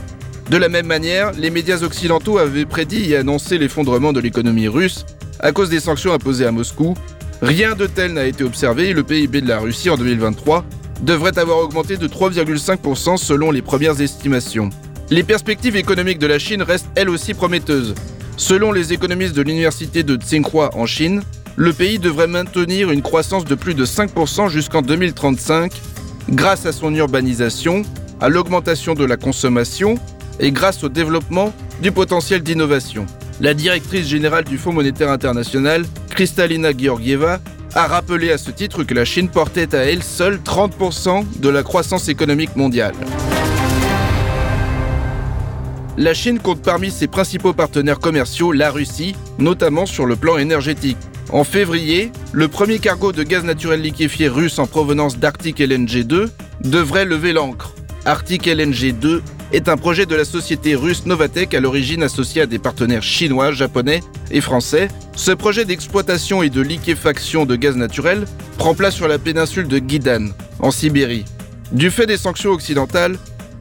De 0.50 0.58
la 0.58 0.70
même 0.70 0.88
manière, 0.88 1.32
les 1.34 1.50
médias 1.50 1.84
occidentaux 1.84 2.38
avaient 2.38 2.66
prédit 2.66 3.12
et 3.12 3.18
annoncé 3.18 3.58
l'effondrement 3.58 4.12
de 4.12 4.20
l'économie 4.20 4.68
russe 4.68 5.06
à 5.40 5.52
cause 5.52 5.70
des 5.70 5.82
sanctions 5.82 6.14
imposées 6.14 6.46
à 6.46 6.52
Moscou. 6.52 6.96
Rien 7.44 7.76
de 7.76 7.88
tel 7.88 8.14
n'a 8.14 8.26
été 8.26 8.46
observé 8.46 8.88
et 8.88 8.94
le 8.94 9.04
PIB 9.04 9.42
de 9.42 9.50
la 9.50 9.60
Russie 9.60 9.90
en 9.90 9.98
2023 9.98 10.64
devrait 11.02 11.38
avoir 11.38 11.58
augmenté 11.58 11.98
de 11.98 12.08
3,5% 12.08 13.18
selon 13.18 13.52
les 13.52 13.62
premières 13.62 14.00
estimations. 14.00 14.70
Les 15.10 15.24
perspectives 15.24 15.76
économiques 15.76 16.20
de 16.20 16.28
la 16.28 16.40
Chine 16.40 16.62
restent 16.62 16.88
elles 16.96 17.10
aussi 17.10 17.34
prometteuses. 17.34 17.96
Selon 18.38 18.72
les 18.72 18.94
économistes 18.94 19.36
de 19.36 19.42
l'université 19.42 20.04
de 20.04 20.16
Tsinghua 20.16 20.70
en 20.74 20.86
Chine, 20.86 21.22
le 21.58 21.74
pays 21.74 22.00
devrait 22.00 22.28
maintenir 22.28 22.92
une 22.92 23.02
croissance 23.02 23.44
de 23.44 23.56
plus 23.56 23.74
de 23.74 23.86
5% 23.86 24.48
jusqu'en 24.48 24.82
2035 24.82 25.74
grâce 26.30 26.66
à 26.66 26.72
son 26.72 26.96
urbanisation, 26.96 27.82
à 28.22 28.30
l'augmentation 28.30 28.94
de 28.94 29.04
la 29.04 29.18
consommation 29.18 29.96
et 30.40 30.54
grâce 30.54 30.82
au 30.86 30.88
développement 30.88 31.54
du 31.82 31.92
potentiel 31.92 32.42
d'innovation. 32.42 33.06
La 33.42 33.54
directrice 33.54 34.08
générale 34.08 34.46
du 34.46 34.58
Fonds 34.58 34.72
monétaire 34.72 35.12
international, 35.12 35.84
Kristalina 36.14 36.72
Georgieva, 36.78 37.40
a 37.76 37.88
rappelé 37.88 38.32
à 38.32 38.38
ce 38.38 38.52
titre 38.52 38.84
que 38.84 38.94
la 38.94 39.04
Chine 39.04 39.30
portait 39.30 39.76
à 39.76 39.80
elle 39.80 40.04
seule 40.04 40.38
30% 40.38 41.26
de 41.40 41.50
la 41.50 41.64
croissance 41.64 42.08
économique 42.08 42.56
mondiale. 42.56 42.94
La 45.98 46.14
Chine 46.14 46.40
compte 46.40 46.62
parmi 46.62 46.92
ses 46.92 47.08
principaux 47.08 47.54
partenaires 47.54 48.00
commerciaux 48.00 48.52
la 48.52 48.72
Russie, 48.72 49.16
notamment 49.38 49.86
sur 49.86 50.06
le 50.06 50.16
plan 50.16 50.38
énergétique. 50.38 50.98
En 51.32 51.44
février, 51.44 52.12
le 52.32 52.48
premier 52.48 52.80
cargo 52.80 53.12
de 53.12 53.24
gaz 53.24 53.44
naturel 53.44 53.82
liquéfié 53.82 54.28
russe 54.28 54.60
en 54.60 54.68
provenance 54.68 55.18
d'Arctic 55.18 55.60
LNG 55.60 56.04
2 56.04 56.32
devrait 56.62 57.06
lever 57.06 57.34
l'ancre. 57.34 57.74
Arctic 58.06 58.48
LNG 58.48 58.94
2 59.00 59.22
est 59.54 59.70
un 59.70 59.78
projet 59.78 60.08
de 60.08 60.16
la 60.16 60.26
société 60.26 60.74
russe 60.74 61.06
Novatek 61.06 61.54
à 61.54 61.60
l'origine 61.60 62.02
associé 62.02 62.42
à 62.42 62.46
des 62.48 62.58
partenaires 62.58 63.04
chinois, 63.04 63.52
japonais 63.52 64.02
et 64.32 64.42
français. 64.42 64.88
Ce 65.16 65.32
projet 65.32 65.64
d'exploitation 65.64 66.42
et 66.42 66.50
de 66.50 66.60
liquéfaction 66.60 67.46
de 67.46 67.56
gaz 67.56 67.78
naturel 67.78 68.26
prend 68.58 68.74
place 68.74 68.96
sur 68.96 69.08
la 69.08 69.20
péninsule 69.20 69.68
de 69.68 69.78
Guidan, 69.78 70.30
en 70.60 70.72
Sibérie. 70.72 71.26
Du 71.72 71.92
fait 71.92 72.08
des 72.08 72.18
sanctions 72.18 72.50
occidentales, 72.50 73.18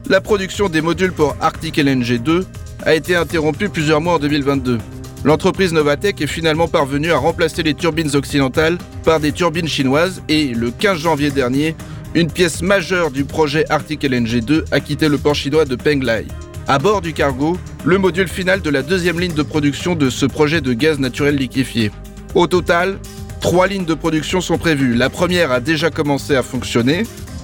la 0.09 0.19
production 0.19 0.67
des 0.67 0.81
modules 0.81 1.13
pour 1.13 1.35
Arctic 1.39 1.77
LNG 1.77 2.17
2 2.21 2.45
a 2.85 2.95
été 2.95 3.15
interrompue 3.15 3.69
plusieurs 3.69 4.01
mois 4.01 4.15
en 4.15 4.19
2022. 4.19 4.79
L'entreprise 5.23 5.73
Novatek 5.73 6.19
est 6.21 6.27
finalement 6.27 6.67
parvenue 6.67 7.11
à 7.11 7.17
remplacer 7.17 7.63
les 7.63 7.75
turbines 7.75 8.15
occidentales 8.15 8.77
par 9.05 9.19
des 9.19 9.31
turbines 9.31 9.67
chinoises 9.67 10.23
et, 10.27 10.47
le 10.47 10.71
15 10.71 10.97
janvier 10.97 11.29
dernier, 11.29 11.75
une 12.15 12.31
pièce 12.31 12.61
majeure 12.61 13.11
du 13.11 13.25
projet 13.25 13.65
Arctic 13.69 14.03
LNG 14.03 14.41
2 14.43 14.65
a 14.71 14.79
quitté 14.79 15.09
le 15.09 15.17
port 15.17 15.35
chinois 15.35 15.65
de 15.65 15.75
Penglai. 15.75 16.25
À 16.67 16.79
bord 16.79 17.01
du 17.01 17.13
cargo, 17.13 17.57
le 17.83 17.97
module 17.97 18.27
final 18.27 18.61
de 18.61 18.69
la 18.69 18.81
deuxième 18.81 19.19
ligne 19.19 19.33
de 19.33 19.43
production 19.43 19.95
de 19.95 20.09
ce 20.09 20.25
projet 20.25 20.61
de 20.61 20.73
gaz 20.73 20.99
naturel 20.99 21.35
liquéfié. 21.35 21.91
Au 22.35 22.47
total, 22.47 22.99
trois 23.41 23.67
lignes 23.67 23.85
de 23.85 23.93
production 23.95 24.41
sont 24.41 24.57
prévues. 24.57 24.95
La 24.95 25.09
première 25.09 25.51
a 25.51 25.59
déjà 25.59 25.89
commencé 25.89 26.35
à 26.35 26.43
fonctionner, 26.43 27.03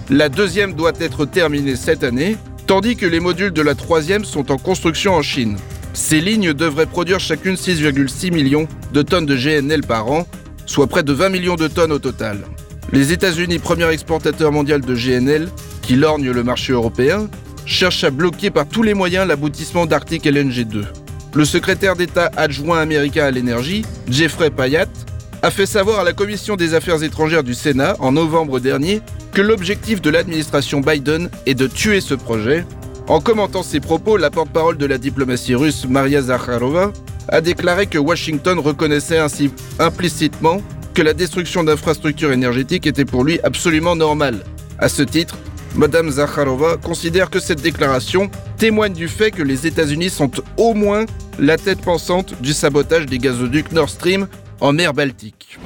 la 0.09 0.29
deuxième 0.29 0.73
doit 0.73 0.93
être 0.99 1.25
terminée 1.25 1.75
cette 1.75 2.03
année, 2.03 2.38
tandis 2.67 2.95
que 2.95 3.05
les 3.05 3.19
modules 3.19 3.51
de 3.51 3.61
la 3.61 3.75
troisième 3.75 4.23
sont 4.23 4.51
en 4.51 4.57
construction 4.57 5.15
en 5.15 5.21
Chine. 5.21 5.57
Ces 5.93 6.21
lignes 6.21 6.53
devraient 6.53 6.85
produire 6.85 7.19
chacune 7.19 7.55
6,6 7.55 8.31
millions 8.31 8.67
de 8.93 9.01
tonnes 9.01 9.25
de 9.25 9.35
GNL 9.35 9.81
par 9.81 10.09
an, 10.11 10.27
soit 10.65 10.88
près 10.88 11.03
de 11.03 11.11
20 11.11 11.29
millions 11.29 11.55
de 11.55 11.67
tonnes 11.67 11.91
au 11.91 11.99
total. 11.99 12.38
Les 12.91 13.12
États-Unis, 13.12 13.60
premier 13.60 13.88
exportateur 13.89 14.51
mondial 14.51 14.81
de 14.81 14.96
GNL, 14.96 15.50
qui 15.84 15.96
lorgne 15.96 16.31
le 16.31 16.43
marché 16.43 16.74
européen, 16.74 17.29
cherchent 17.65 18.03
à 18.03 18.10
bloquer 18.10 18.50
par 18.50 18.67
tous 18.67 18.81
les 18.81 18.96
moyens 18.96 19.27
l'aboutissement 19.27 19.86
d'Arctic 19.86 20.25
LNG 20.25 20.65
2. 20.65 20.86
Le 21.36 21.46
secrétaire 21.46 21.96
d'État 21.96 22.31
adjoint 22.36 22.79
américain 22.79 23.25
à 23.25 23.31
l'énergie, 23.31 23.86
Jeffrey 24.10 24.50
Payat, 24.50 24.88
a 25.43 25.51
fait 25.51 25.67
savoir 25.67 26.00
à 26.00 26.03
la 26.03 26.13
Commission 26.13 26.55
des 26.55 26.74
Affaires 26.74 27.03
étrangères 27.03 27.43
du 27.43 27.53
Sénat 27.53 27.96
en 28.00 28.12
novembre 28.12 28.60
dernier 28.60 29.01
que 29.34 29.41
l'objectif 29.41 30.01
de 30.01 30.10
l'administration 30.10 30.81
Biden 30.81 31.29
est 31.46 31.53
de 31.53 31.67
tuer 31.67 32.01
ce 32.01 32.15
projet. 32.15 32.65
En 33.08 33.22
commentant 33.22 33.62
ses 33.62 33.79
propos, 33.79 34.17
la 34.17 34.31
porte-parole 34.31 34.77
de 34.77 34.86
la 34.88 34.98
diplomatie 34.98 35.53
russe, 35.53 35.86
Maria 35.88 36.24
Zakharova, 36.24 36.91
a 37.27 37.41
déclaré 37.41 37.86
que 37.86 38.00
Washington 38.00 38.58
reconnaissait 38.58 39.19
ainsi 39.19 39.51
implicitement 39.77 40.62
que 41.00 41.03
la 41.06 41.13
destruction 41.13 41.63
d'infrastructures 41.63 42.34
énergétiques 42.34 42.86
était 42.86 43.06
pour 43.06 43.24
lui 43.24 43.39
absolument 43.46 43.96
normale. 43.96 44.44
À 44.79 44.89
ce 44.89 45.01
titre, 45.01 45.38
Madame 45.74 46.10
Zakharova 46.12 46.75
considère 46.75 47.29
que 47.29 47.39
cette 47.39 47.62
déclaration 47.62 48.29
témoigne 48.58 48.91
du 48.91 49.08
fait 49.08 49.32
que 49.32 49.41
les 49.41 49.65
États-Unis 49.65 50.10
sont 50.10 50.29
au 50.58 50.74
moins 50.74 51.06
la 51.39 51.56
tête 51.56 51.79
pensante 51.79 52.34
du 52.41 52.51
sabotage 52.51 53.06
des 53.06 53.18
gazoducs 53.18 53.72
Nord 53.72 53.88
Stream 53.88 54.27
en 54.60 54.74
mer 54.74 54.94
Baltique. 54.94 55.58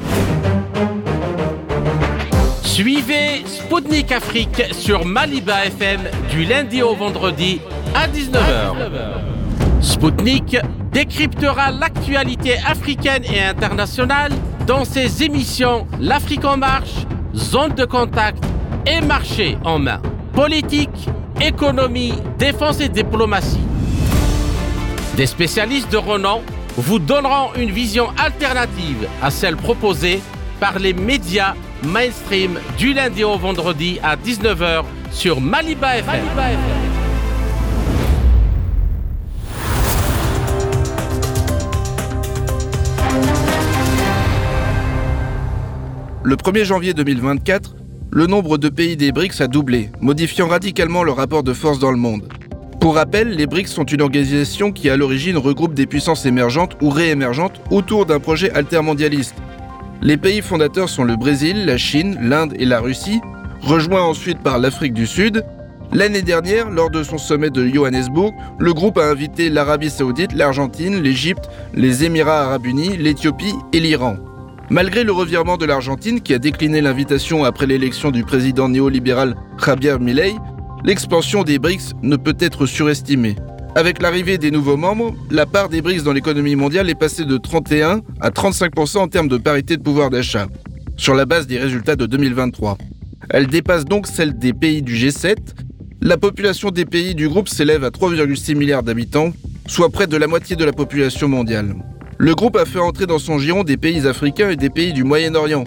Suivez 2.61 3.41
Spoutnik 3.47 4.11
Afrique 4.11 4.61
sur 4.71 5.03
Maliba 5.03 5.65
FM 5.65 6.01
du 6.29 6.43
lundi 6.43 6.83
au 6.83 6.93
vendredi 6.93 7.59
à 7.95 8.07
19h. 8.07 8.75
Spoutnik 9.81 10.57
décryptera 10.91 11.71
l'actualité 11.71 12.57
africaine 12.67 13.23
et 13.25 13.41
internationale 13.41 14.31
dans 14.65 14.85
ses 14.85 15.23
émissions 15.23 15.87
L'Afrique 15.99 16.45
en 16.45 16.57
marche, 16.57 17.05
Zone 17.35 17.73
de 17.73 17.85
contact 17.85 18.43
et 18.85 19.01
Marché 19.01 19.57
en 19.63 19.79
main. 19.79 20.01
Politique, 20.33 21.07
économie, 21.41 22.13
défense 22.37 22.79
et 22.79 22.89
diplomatie. 22.89 23.59
Des 25.15 25.25
spécialistes 25.25 25.91
de 25.91 25.97
renom 25.97 26.41
vous 26.77 26.99
donneront 26.99 27.53
une 27.55 27.71
vision 27.71 28.07
alternative 28.17 29.07
à 29.21 29.29
celle 29.29 29.55
proposée 29.55 30.21
par 30.59 30.79
les 30.79 30.93
médias 30.93 31.53
mainstream 31.83 32.59
du 32.77 32.93
lundi 32.93 33.23
au 33.23 33.37
vendredi 33.37 33.99
à 34.03 34.15
19h 34.15 34.83
sur 35.11 35.41
Maliba 35.41 35.97
FM. 35.97 36.92
Le 46.25 46.37
1er 46.37 46.63
janvier 46.63 46.93
2024, 46.93 47.75
le 48.11 48.27
nombre 48.27 48.57
de 48.57 48.69
pays 48.69 48.95
des 48.95 49.11
BRICS 49.11 49.41
a 49.41 49.47
doublé, 49.47 49.89
modifiant 49.99 50.47
radicalement 50.47 51.03
le 51.03 51.11
rapport 51.11 51.43
de 51.43 51.51
force 51.51 51.79
dans 51.79 51.91
le 51.91 51.97
monde. 51.97 52.29
Pour 52.79 52.95
rappel, 52.95 53.31
les 53.31 53.45
BRICS 53.45 53.67
sont 53.67 53.83
une 53.83 54.01
organisation 54.01 54.71
qui 54.71 54.89
à 54.89 54.95
l'origine 54.95 55.35
regroupe 55.35 55.73
des 55.73 55.85
puissances 55.85 56.25
émergentes 56.25 56.77
ou 56.81 56.89
réémergentes 56.89 57.59
autour 57.71 58.05
d'un 58.05 58.21
projet 58.21 58.49
altermondialiste. 58.51 59.35
Les 60.01 60.15
pays 60.15 60.41
fondateurs 60.41 60.87
sont 60.87 61.03
le 61.03 61.17
Brésil, 61.17 61.65
la 61.65 61.77
Chine, 61.77 62.17
l'Inde 62.21 62.53
et 62.57 62.65
la 62.65 62.79
Russie, 62.79 63.19
rejoints 63.61 64.03
ensuite 64.03 64.39
par 64.39 64.59
l'Afrique 64.59 64.93
du 64.93 65.07
Sud. 65.07 65.43
L'année 65.91 66.21
dernière, 66.21 66.69
lors 66.69 66.89
de 66.89 67.03
son 67.03 67.17
sommet 67.17 67.49
de 67.49 67.67
Johannesburg, 67.67 68.33
le 68.59 68.73
groupe 68.73 68.97
a 68.97 69.09
invité 69.09 69.49
l'Arabie 69.49 69.89
saoudite, 69.89 70.31
l'Argentine, 70.31 71.03
l'Égypte, 71.03 71.49
les 71.73 72.05
Émirats 72.05 72.43
arabes 72.43 72.65
unis, 72.65 72.95
l'Éthiopie 72.95 73.55
et 73.73 73.81
l'Iran. 73.81 74.15
Malgré 74.69 75.03
le 75.03 75.11
revirement 75.11 75.57
de 75.57 75.65
l'Argentine 75.65 76.21
qui 76.21 76.33
a 76.33 76.39
décliné 76.39 76.81
l'invitation 76.81 77.43
après 77.43 77.65
l'élection 77.65 78.11
du 78.11 78.23
président 78.23 78.69
néolibéral 78.69 79.35
Javier 79.63 79.97
Milei, 79.99 80.33
l'expansion 80.85 81.43
des 81.43 81.59
BRICS 81.59 81.93
ne 82.01 82.15
peut 82.15 82.35
être 82.39 82.65
surestimée. 82.65 83.35
Avec 83.75 84.01
l'arrivée 84.01 84.37
des 84.37 84.51
nouveaux 84.51 84.77
membres, 84.77 85.13
la 85.29 85.45
part 85.45 85.67
des 85.67 85.81
BRICS 85.81 86.03
dans 86.03 86.13
l'économie 86.13 86.55
mondiale 86.55 86.89
est 86.89 86.95
passée 86.95 87.25
de 87.25 87.37
31 87.37 88.01
à 88.21 88.29
35% 88.29 88.99
en 88.99 89.07
termes 89.07 89.27
de 89.27 89.37
parité 89.37 89.75
de 89.77 89.81
pouvoir 89.81 90.09
d'achat, 90.09 90.47
sur 90.95 91.13
la 91.13 91.25
base 91.25 91.45
des 91.45 91.57
résultats 91.57 91.95
de 91.95 92.05
2023. 92.05 92.77
Elle 93.29 93.47
dépasse 93.47 93.83
donc 93.83 94.07
celle 94.07 94.37
des 94.37 94.53
pays 94.53 94.81
du 94.81 94.95
G7. 94.95 95.35
La 96.01 96.17
population 96.17 96.71
des 96.71 96.85
pays 96.85 97.15
du 97.15 97.27
groupe 97.27 97.49
s'élève 97.49 97.83
à 97.83 97.89
3,6 97.89 98.55
milliards 98.55 98.83
d'habitants, 98.83 99.33
soit 99.67 99.89
près 99.89 100.07
de 100.07 100.17
la 100.17 100.27
moitié 100.27 100.55
de 100.55 100.65
la 100.65 100.73
population 100.73 101.27
mondiale. 101.27 101.75
Le 102.23 102.35
groupe 102.35 102.55
a 102.55 102.63
fait 102.63 102.79
entrer 102.79 103.05
dans 103.05 103.19
son 103.19 103.37
giron 103.37 103.65
des 103.65 103.75
pays 103.75 104.07
africains 104.07 104.49
et 104.49 104.55
des 104.55 104.69
pays 104.69 104.93
du 104.93 105.03
Moyen-Orient, 105.03 105.65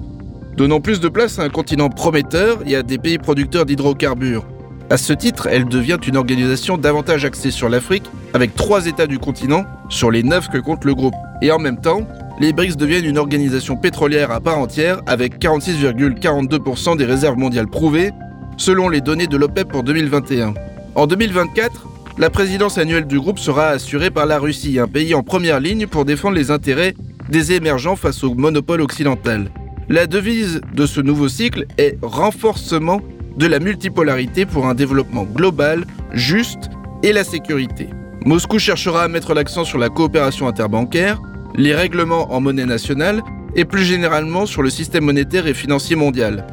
donnant 0.57 0.81
plus 0.81 1.01
de 1.01 1.09
place 1.11 1.39
à 1.39 1.43
un 1.43 1.51
continent 1.51 1.91
prometteur 1.91 2.61
et 2.65 2.75
à 2.77 2.83
des 2.83 2.97
pays 2.97 3.19
producteurs 3.19 3.67
d'hydrocarbures. 3.67 4.47
À 4.89 4.97
ce 4.97 5.13
titre, 5.13 5.49
elle 5.49 5.67
devient 5.67 5.99
une 6.07 6.17
organisation 6.17 6.79
davantage 6.79 7.27
axée 7.27 7.51
sur 7.51 7.69
l'Afrique, 7.69 8.05
avec 8.33 8.55
trois 8.55 8.87
États 8.87 9.07
du 9.07 9.19
continent 9.19 9.67
sur 9.91 10.11
les 10.11 10.23
neuf 10.23 10.49
que 10.49 10.57
compte 10.57 10.87
le 10.87 10.95
groupe. 10.95 11.13
Et 11.43 11.53
en 11.53 11.59
même 11.59 11.79
temps, 11.79 12.09
les 12.41 12.55
BRICS 12.55 12.79
deviennent 12.79 13.05
une 13.05 13.19
organisation 13.19 13.77
pétrolière 13.77 14.31
à 14.31 14.41
part 14.41 14.59
entière, 14.59 15.03
avec 15.07 15.39
46,42% 15.39 16.97
des 16.97 17.05
réserves 17.05 17.37
mondiales 17.37 17.69
prouvées, 17.69 18.13
selon 18.57 18.89
les 18.89 19.03
données 19.03 19.27
de 19.27 19.37
l'OPEP 19.37 19.69
pour 19.69 19.83
2021. 19.83 20.55
En 20.95 21.07
2024, 21.07 21.87
la 22.19 22.31
présidence 22.31 22.79
annuelle 22.79 23.07
du 23.07 23.21
groupe 23.21 23.39
sera 23.39 23.69
assurée 23.69 24.11
par 24.11 24.25
la 24.25 24.39
Russie, 24.39 24.79
un 24.79 24.89
pays 24.89 25.15
en 25.15 25.23
première 25.23 25.61
ligne 25.61 25.87
pour 25.87 26.07
défendre 26.07 26.37
les 26.37 26.51
intérêts 26.51 26.95
des 27.29 27.53
émergents 27.53 27.97
face 27.97 28.25
au 28.25 28.35
monopole 28.35 28.81
occidental. 28.81 29.51
La 29.89 30.07
devise 30.07 30.63
de 30.75 30.87
ce 30.87 31.01
nouveau 31.01 31.29
cycle 31.29 31.67
est 31.77 31.99
renforcement 32.01 33.03
de 33.37 33.47
la 33.47 33.59
multipolarité 33.59 34.47
pour 34.47 34.67
un 34.67 34.75
développement 34.75 35.25
global, 35.25 35.85
juste 36.13 36.71
et 37.03 37.13
la 37.13 37.23
sécurité. 37.23 37.89
Moscou 38.25 38.59
cherchera 38.59 39.03
à 39.03 39.09
mettre 39.09 39.35
l'accent 39.35 39.65
sur 39.65 39.79
la 39.79 39.91
coopération 39.91 40.49
interbancaire, 40.49 41.21
les 41.55 41.75
règlements 41.75 42.33
en 42.33 42.41
monnaie 42.41 42.65
nationale 42.65 43.23
et 43.55 43.65
plus 43.65 43.85
généralement 43.85 44.47
sur 44.47 44.63
le 44.63 44.71
système 44.71 45.05
monétaire 45.05 45.47
et 45.47 45.55
financier 45.55 45.97
mondial. 45.97 46.47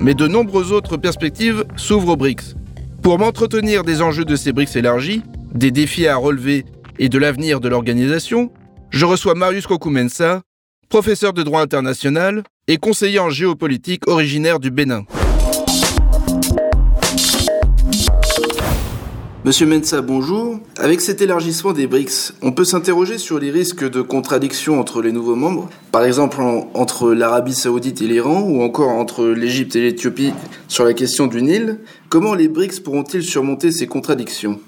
Mais 0.00 0.14
de 0.14 0.26
nombreuses 0.26 0.72
autres 0.72 0.96
perspectives 0.96 1.64
s'ouvrent 1.76 2.10
aux 2.10 2.16
BRICS. 2.16 2.56
Pour 3.04 3.18
m'entretenir 3.18 3.84
des 3.84 4.00
enjeux 4.00 4.24
de 4.24 4.34
ces 4.34 4.54
BRICS 4.54 4.76
élargis, 4.76 5.22
des 5.54 5.70
défis 5.70 6.06
à 6.06 6.16
relever 6.16 6.64
et 6.98 7.10
de 7.10 7.18
l'avenir 7.18 7.60
de 7.60 7.68
l'organisation, 7.68 8.50
je 8.88 9.04
reçois 9.04 9.34
Marius 9.34 9.66
Kokumensa, 9.66 10.40
professeur 10.88 11.34
de 11.34 11.42
droit 11.42 11.60
international 11.60 12.44
et 12.66 12.78
conseiller 12.78 13.18
en 13.18 13.28
géopolitique 13.28 14.08
originaire 14.08 14.58
du 14.58 14.70
Bénin. 14.70 15.04
Monsieur 19.44 19.66
Mensa, 19.66 20.00
bonjour. 20.00 20.58
Avec 20.78 21.02
cet 21.02 21.20
élargissement 21.20 21.74
des 21.74 21.86
BRICS, 21.86 22.32
on 22.40 22.52
peut 22.52 22.64
s'interroger 22.64 23.18
sur 23.18 23.38
les 23.38 23.50
risques 23.50 23.86
de 23.86 24.00
contradiction 24.00 24.80
entre 24.80 25.02
les 25.02 25.12
nouveaux 25.12 25.36
membres, 25.36 25.68
par 25.92 26.02
exemple 26.02 26.40
entre 26.40 27.12
l'Arabie 27.12 27.52
saoudite 27.52 28.00
et 28.00 28.06
l'Iran, 28.06 28.40
ou 28.40 28.62
encore 28.62 28.88
entre 28.88 29.26
l'Égypte 29.26 29.76
et 29.76 29.82
l'Éthiopie 29.82 30.32
sur 30.66 30.84
la 30.84 30.94
question 30.94 31.26
du 31.26 31.42
Nil. 31.42 31.78
Comment 32.08 32.32
les 32.32 32.48
BRICS 32.48 32.80
pourront-ils 32.80 33.22
surmonter 33.22 33.70
ces 33.70 33.86
contradictions? 33.86 34.58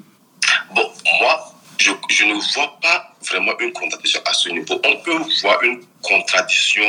Bon, 0.75 0.83
moi, 1.23 1.55
je, 1.79 1.91
ne 2.27 2.35
vois 2.35 2.79
pas 2.83 3.15
vraiment 3.31 3.53
une 3.61 3.73
contradiction 3.73 4.21
à 4.27 4.35
ce 4.35 4.51
niveau. 4.51 4.75
On 4.75 5.03
peut 5.03 5.25
voir 5.41 5.63
une 5.63 5.81
contradiction 6.03 6.85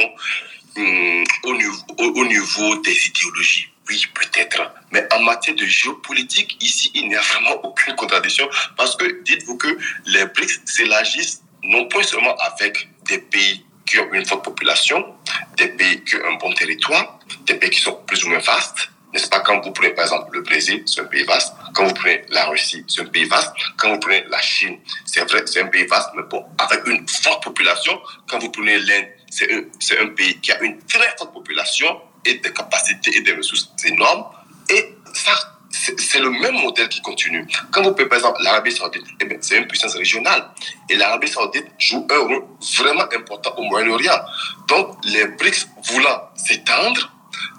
hum, 0.76 1.24
au, 1.46 1.54
niveau, 1.54 1.78
au 2.00 2.26
niveau 2.26 2.82
des 2.82 2.98
idéologies 3.08 3.70
oui, 3.90 4.06
peut-être. 4.14 4.62
Mais 4.92 5.08
en 5.14 5.22
matière 5.22 5.56
de 5.56 5.66
géopolitique, 5.66 6.58
ici, 6.64 6.92
il 6.94 7.10
n'y 7.10 7.16
a 7.16 7.22
vraiment 7.22 7.64
aucune 7.64 7.96
contradiction 7.96 8.50
parce 8.76 8.96
que 8.96 9.22
dites-vous 9.24 9.58
que 9.58 9.78
les 10.06 10.26
BRICS 10.26 10.62
s'élargissent 10.66 11.44
non 11.64 11.88
pas 11.88 12.04
seulement 12.04 12.36
avec 12.38 12.90
des 13.06 13.20
pays 13.20 13.66
qui 13.86 14.00
ont 14.00 14.14
une 14.14 14.26
forte 14.26 14.44
population, 14.44 15.16
des 15.56 15.70
pays 15.70 16.04
qui 16.04 16.16
ont 16.18 16.26
un 16.26 16.36
bon 16.36 16.54
territoire, 16.54 17.20
des 17.46 17.56
pays 17.56 17.70
qui 17.70 17.80
sont 17.80 17.96
plus 18.06 18.24
ou 18.26 18.30
moins 18.30 18.40
vastes, 18.40 18.90
n'est-ce 19.14 19.30
pas? 19.30 19.40
Quand 19.40 19.62
vous 19.62 19.72
prenez 19.72 19.92
par 19.92 20.06
exemple 20.06 20.30
le 20.34 20.42
Brésil, 20.42 20.84
c'est 20.86 21.02
un 21.02 21.06
pays 21.06 21.24
vaste. 21.24 21.54
Quand 21.74 21.86
vous 21.86 21.94
prenez 21.94 22.24
la 22.30 22.46
Russie, 22.46 22.84
c'est 22.88 23.02
un 23.02 23.06
pays 23.06 23.24
vaste. 23.26 23.54
Quand 23.78 23.90
vous 23.90 24.00
prenez 24.00 24.26
la 24.30 24.42
Chine, 24.42 24.80
c'est 25.06 25.22
vrai, 25.30 25.44
c'est 25.46 25.62
un 25.62 25.68
pays 25.68 25.86
vaste, 25.86 26.10
mais 26.16 26.24
bon, 26.30 26.46
avec 26.58 26.86
une 26.88 27.08
forte 27.08 27.44
population. 27.44 28.00
Quand 28.30 28.40
vous 28.40 28.52
prenez 28.52 28.78
l'Inde, 28.80 29.08
c'est 29.30 29.52
un, 29.52 30.04
un 30.04 30.08
pays 30.10 30.40
qui 30.42 30.52
a 30.52 30.62
une 30.62 30.78
très 30.84 31.16
forte 31.18 31.34
population 31.34 32.02
et 32.26 32.36
des 32.36 32.54
capacités 32.54 33.16
et 33.16 33.22
des 33.22 33.34
ressources 33.34 33.72
énormes. 33.86 34.26
Et 34.70 34.96
ça, 35.14 35.58
c'est 35.98 36.20
le 36.20 36.30
même 36.30 36.56
modèle 36.56 36.90
qui 36.90 37.02
continue. 37.02 37.46
Quand 37.72 37.84
vous 37.84 37.94
prenez 37.94 38.10
par 38.10 38.18
exemple 38.18 38.42
l'Arabie 38.42 38.72
Saoudite, 38.72 39.06
eh 39.22 39.38
c'est 39.42 39.58
une 39.58 39.68
puissance 39.68 39.96
régionale. 39.96 40.50
Et 40.90 40.96
l'Arabie 40.96 41.28
Saoudite 41.28 41.68
joue 41.78 42.06
un 42.10 42.20
rôle 42.20 42.44
vraiment 42.78 43.04
important 43.04 43.54
au 43.58 43.64
Moyen-Orient. 43.64 44.20
Donc, 44.68 44.98
les 45.04 45.26
BRICS 45.26 45.68
voulant 45.90 46.30
s'étendre, 46.36 47.12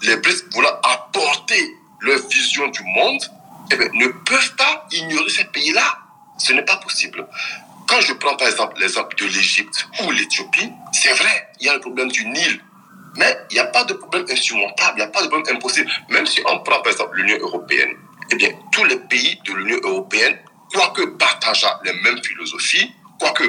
les 0.02 0.16
BRICS 0.16 0.44
voulant 0.52 0.80
apporter 0.82 1.76
leur 2.00 2.18
vision 2.28 2.68
du 2.68 2.82
monde, 2.84 3.22
eh 3.70 3.76
bien, 3.76 3.88
ne 3.92 4.08
peuvent 4.08 4.56
pas 4.56 4.86
ignorer 4.92 5.30
ces 5.30 5.44
pays-là. 5.44 5.98
Ce 6.38 6.52
n'est 6.52 6.64
pas 6.64 6.76
possible. 6.76 7.26
Quand 7.88 8.00
je 8.00 8.12
prends 8.12 8.36
par 8.36 8.48
exemple 8.48 8.78
l'exemple 8.80 9.16
de 9.16 9.24
l'Égypte 9.24 9.88
ou 10.04 10.10
l'Éthiopie, 10.10 10.70
c'est 10.92 11.12
vrai, 11.14 11.48
il 11.60 11.66
y 11.66 11.68
a 11.70 11.74
le 11.74 11.80
problème 11.80 12.10
du 12.10 12.26
Nil. 12.26 12.60
Mais 13.18 13.36
il 13.50 13.54
n'y 13.54 13.60
a 13.60 13.66
pas 13.66 13.84
de 13.84 13.94
problème 13.94 14.24
insurmontable, 14.30 14.92
il 14.96 15.00
n'y 15.00 15.02
a 15.02 15.08
pas 15.08 15.22
de 15.22 15.28
problème 15.28 15.56
impossible. 15.56 15.90
Même 16.08 16.26
si 16.26 16.40
on 16.46 16.60
prend 16.60 16.80
par 16.80 16.92
exemple 16.92 17.16
l'Union 17.16 17.38
européenne, 17.40 17.96
eh 18.30 18.36
bien, 18.36 18.50
tous 18.72 18.84
les 18.84 18.96
pays 18.96 19.38
de 19.44 19.52
l'Union 19.54 19.78
européenne, 19.82 20.38
quoique 20.72 21.04
partageant 21.16 21.80
les 21.84 21.92
mêmes 21.92 22.22
philosophies, 22.22 22.92
quoique 23.18 23.44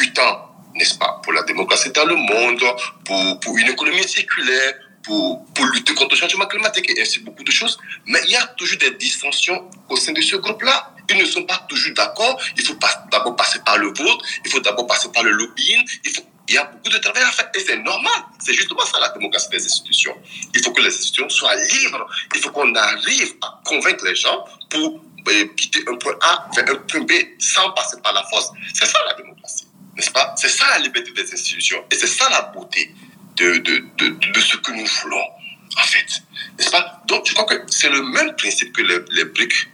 luttant, 0.00 0.50
n'est-ce 0.74 0.98
pas, 0.98 1.20
pour 1.22 1.32
la 1.32 1.42
démocratie 1.44 1.90
dans 1.90 2.04
le 2.04 2.16
monde, 2.16 2.62
pour, 3.04 3.40
pour 3.40 3.56
une 3.56 3.68
économie 3.68 4.06
circulaire, 4.06 4.74
pour, 5.02 5.46
pour 5.54 5.64
lutter 5.66 5.94
contre 5.94 6.14
le 6.14 6.16
changement 6.16 6.46
climatique 6.46 6.90
et 6.90 7.00
ainsi 7.00 7.20
beaucoup 7.20 7.44
de 7.44 7.50
choses. 7.50 7.78
Mais 8.06 8.18
il 8.24 8.32
y 8.32 8.36
a 8.36 8.46
toujours 8.58 8.78
des 8.78 8.90
dissensions 8.90 9.70
au 9.88 9.96
sein 9.96 10.12
de 10.12 10.20
ce 10.20 10.36
groupe-là. 10.36 10.92
Ils 11.08 11.16
ne 11.16 11.24
sont 11.24 11.44
pas 11.44 11.64
toujours 11.68 11.94
d'accord. 11.94 12.38
Il 12.56 12.64
faut 12.64 12.76
d'abord 13.10 13.36
passer 13.36 13.60
par 13.64 13.78
le 13.78 13.86
vote, 13.86 14.20
il 14.44 14.50
faut 14.50 14.60
d'abord 14.60 14.86
passer 14.86 15.08
par 15.12 15.22
le 15.22 15.30
lobbying, 15.30 15.86
il 16.04 16.10
faut 16.10 16.24
il 16.48 16.54
y 16.54 16.58
a 16.58 16.64
beaucoup 16.64 16.90
de 16.90 16.98
travail 16.98 17.22
à 17.22 17.30
faire 17.32 17.50
et 17.54 17.60
c'est 17.60 17.78
normal. 17.78 18.22
C'est 18.38 18.54
justement 18.54 18.84
ça 18.84 19.00
la 19.00 19.08
démocratie 19.10 19.48
des 19.50 19.64
institutions. 19.64 20.16
Il 20.54 20.62
faut 20.62 20.72
que 20.72 20.80
les 20.80 20.88
institutions 20.88 21.28
soient 21.28 21.56
libres. 21.56 22.06
Il 22.34 22.40
faut 22.40 22.50
qu'on 22.50 22.74
arrive 22.74 23.34
à 23.42 23.60
convaincre 23.64 24.04
les 24.04 24.14
gens 24.14 24.44
pour 24.70 25.02
euh, 25.28 25.44
quitter 25.56 25.80
un 25.88 25.96
point 25.96 26.14
A 26.20 26.48
vers 26.54 26.70
un 26.70 26.76
point 26.76 27.00
B 27.00 27.12
sans 27.38 27.70
passer 27.72 28.00
par 28.00 28.12
la 28.12 28.22
force. 28.24 28.50
C'est 28.74 28.86
ça 28.86 28.98
la 29.06 29.14
démocratie, 29.14 29.66
n'est-ce 29.96 30.10
pas? 30.10 30.34
C'est 30.36 30.48
ça 30.48 30.66
la 30.70 30.78
liberté 30.78 31.10
des 31.10 31.32
institutions 31.32 31.84
et 31.90 31.96
c'est 31.96 32.06
ça 32.06 32.28
la 32.30 32.42
beauté 32.42 32.94
de, 33.36 33.58
de, 33.58 33.84
de, 33.98 34.40
ce 34.40 34.56
que 34.56 34.72
nous 34.72 34.86
voulons, 34.86 35.28
en 35.76 35.82
fait. 35.82 36.22
N'est-ce 36.58 36.70
pas? 36.70 37.02
Donc, 37.06 37.26
je 37.26 37.34
crois 37.34 37.44
que 37.44 37.60
c'est 37.68 37.90
le 37.90 38.02
même 38.02 38.34
principe 38.36 38.72
que 38.72 38.82
les, 38.82 38.98
les 39.10 39.24
briques 39.24 39.68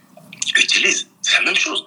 utilisent. 0.56 1.08
C'est 1.20 1.38
la 1.38 1.44
même 1.44 1.56
chose. 1.56 1.84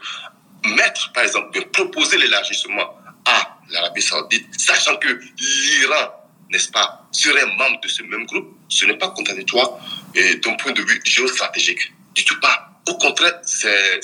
Mettre, 0.63 1.11
par 1.11 1.23
exemple, 1.23 1.59
proposer 1.71 2.17
l'élargissement 2.17 2.97
à 3.25 3.54
l'Arabie 3.69 4.01
Saoudite, 4.01 4.47
sachant 4.59 4.97
que 4.97 5.07
l'Iran, 5.07 6.11
n'est-ce 6.49 6.69
pas, 6.69 7.07
serait 7.11 7.45
membre 7.57 7.81
de 7.81 7.87
ce 7.87 8.03
même 8.03 8.25
groupe, 8.25 8.55
ce 8.69 8.85
n'est 8.85 8.97
pas 8.97 9.09
contradictoire 9.09 9.79
d'un 10.13 10.53
point 10.55 10.71
de 10.71 10.81
vue 10.81 11.01
géostratégique. 11.03 11.91
Du 12.13 12.23
tout 12.23 12.39
pas. 12.39 12.71
Au 12.87 12.97
contraire, 12.97 13.39
c'est, 13.43 13.99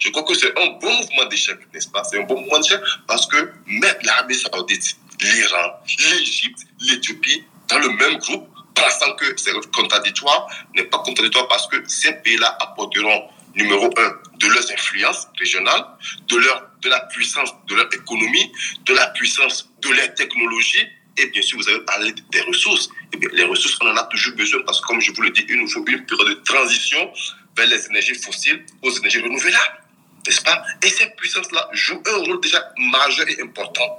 je 0.00 0.08
crois 0.10 0.22
que 0.22 0.34
c'est 0.34 0.58
un 0.58 0.66
bon 0.80 0.92
mouvement 0.96 1.26
d'échec, 1.26 1.58
n'est-ce 1.72 1.88
pas? 1.88 2.02
C'est 2.04 2.18
un 2.18 2.24
bon 2.24 2.40
mouvement 2.40 2.58
d'échec 2.58 2.80
parce 3.06 3.26
que 3.26 3.52
mettre 3.66 4.04
l'Arabie 4.04 4.34
Saoudite, 4.34 4.96
l'Iran, 5.20 5.80
l'Égypte, 5.98 6.60
l'Éthiopie 6.80 7.44
dans 7.68 7.78
le 7.78 7.90
même 7.90 8.16
groupe, 8.18 8.48
pensant 8.74 9.12
que 9.14 9.36
c'est 9.36 9.52
contradictoire, 9.72 10.48
n'est 10.74 10.84
pas 10.84 10.98
contradictoire 10.98 11.46
parce 11.48 11.66
que 11.68 11.76
ces 11.86 12.12
pays-là 12.14 12.56
apporteront, 12.60 13.28
numéro 13.54 13.86
un, 13.98 14.38
de 14.38 14.46
leurs 14.48 14.70
influences 14.72 15.28
régionales, 15.38 15.84
de, 16.28 16.36
leur, 16.36 16.70
de 16.82 16.88
la 16.88 17.00
puissance 17.06 17.54
de 17.68 17.74
leur 17.74 17.92
économie, 17.92 18.52
de 18.84 18.94
la 18.94 19.06
puissance 19.08 19.70
de 19.80 19.90
leur 19.90 20.14
technologie, 20.14 20.86
et 21.16 21.26
bien 21.26 21.42
sûr, 21.42 21.58
vous 21.58 21.68
avez 21.68 21.80
parlé 21.80 22.12
des 22.32 22.40
ressources. 22.40 22.88
Eh 23.12 23.18
les 23.32 23.44
ressources, 23.44 23.78
on 23.80 23.88
en 23.88 23.96
a 23.96 24.02
toujours 24.04 24.34
besoin 24.34 24.62
parce 24.66 24.80
que, 24.80 24.86
comme 24.86 25.00
je 25.00 25.12
vous 25.12 25.22
le 25.22 25.30
dis, 25.30 25.46
il 25.48 25.60
nous 25.60 25.68
faut 25.68 25.84
une 25.86 26.04
période 26.06 26.28
de 26.28 26.42
transition 26.42 27.12
vers 27.56 27.66
les 27.68 27.86
énergies 27.86 28.14
fossiles 28.14 28.64
aux 28.82 28.90
énergies 28.90 29.20
renouvelables. 29.20 29.84
N'est-ce 30.26 30.42
pas? 30.42 30.64
Et 30.82 30.88
ces 30.88 31.10
puissances-là 31.10 31.68
jouent 31.72 32.02
un 32.06 32.16
rôle 32.24 32.40
déjà 32.40 32.72
majeur 32.78 33.28
et 33.28 33.40
important 33.42 33.98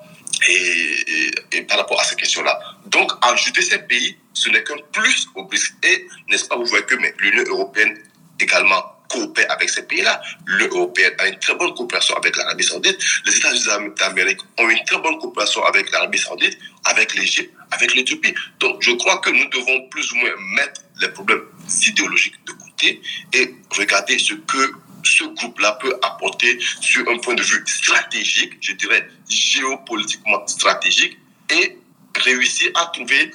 et, 0.49 1.61
par 1.61 1.77
rapport 1.77 2.01
à 2.01 2.03
ces 2.03 2.15
questions-là. 2.15 2.59
Donc, 2.87 3.11
ajouter 3.21 3.61
ces 3.61 3.79
pays, 3.79 4.17
ce 4.33 4.49
n'est 4.49 4.63
qu'un 4.63 4.77
plus 4.91 5.27
au 5.35 5.43
BRICS. 5.45 5.75
Et, 5.83 6.07
n'est-ce 6.27 6.45
pas, 6.45 6.57
vous 6.57 6.65
voyez 6.65 6.85
que 6.85 6.95
l'Union 6.95 7.43
européenne 7.47 7.97
également 8.39 8.94
avec 9.49 9.69
ces 9.69 9.83
pays-là. 9.83 10.21
L'Union 10.45 10.75
européenne 10.75 11.13
a 11.19 11.27
une 11.27 11.39
très 11.39 11.55
bonne 11.55 11.73
coopération 11.73 12.15
avec 12.15 12.35
l'Arabie 12.37 12.63
saoudite. 12.63 12.97
Les 13.25 13.35
États-Unis 13.37 13.93
d'Amérique 13.97 14.39
ont 14.59 14.69
une 14.69 14.83
très 14.85 14.99
bonne 14.99 15.17
coopération 15.19 15.63
avec 15.65 15.91
l'Arabie 15.91 16.17
saoudite, 16.17 16.57
avec 16.85 17.15
l'Égypte, 17.15 17.53
avec 17.71 17.93
l'Éthiopie. 17.95 18.33
Donc, 18.59 18.81
je 18.81 18.91
crois 18.91 19.17
que 19.17 19.29
nous 19.29 19.47
devons 19.49 19.87
plus 19.89 20.11
ou 20.11 20.15
moins 20.15 20.35
mettre 20.55 20.81
les 21.01 21.09
problèmes 21.09 21.43
idéologiques 21.87 22.35
de 22.45 22.51
côté 22.53 23.01
et 23.33 23.55
regarder 23.71 24.17
ce 24.19 24.33
que 24.33 24.71
ce 25.03 25.23
groupe-là 25.23 25.73
peut 25.73 25.95
apporter 26.01 26.57
sur 26.81 27.07
un 27.09 27.17
point 27.19 27.35
de 27.35 27.43
vue 27.43 27.63
stratégique, 27.67 28.53
je 28.61 28.73
dirais 28.73 29.07
géopolitiquement 29.29 30.45
stratégique, 30.47 31.17
et 31.51 31.77
réussir 32.23 32.71
à 32.75 32.87
trouver 32.87 33.31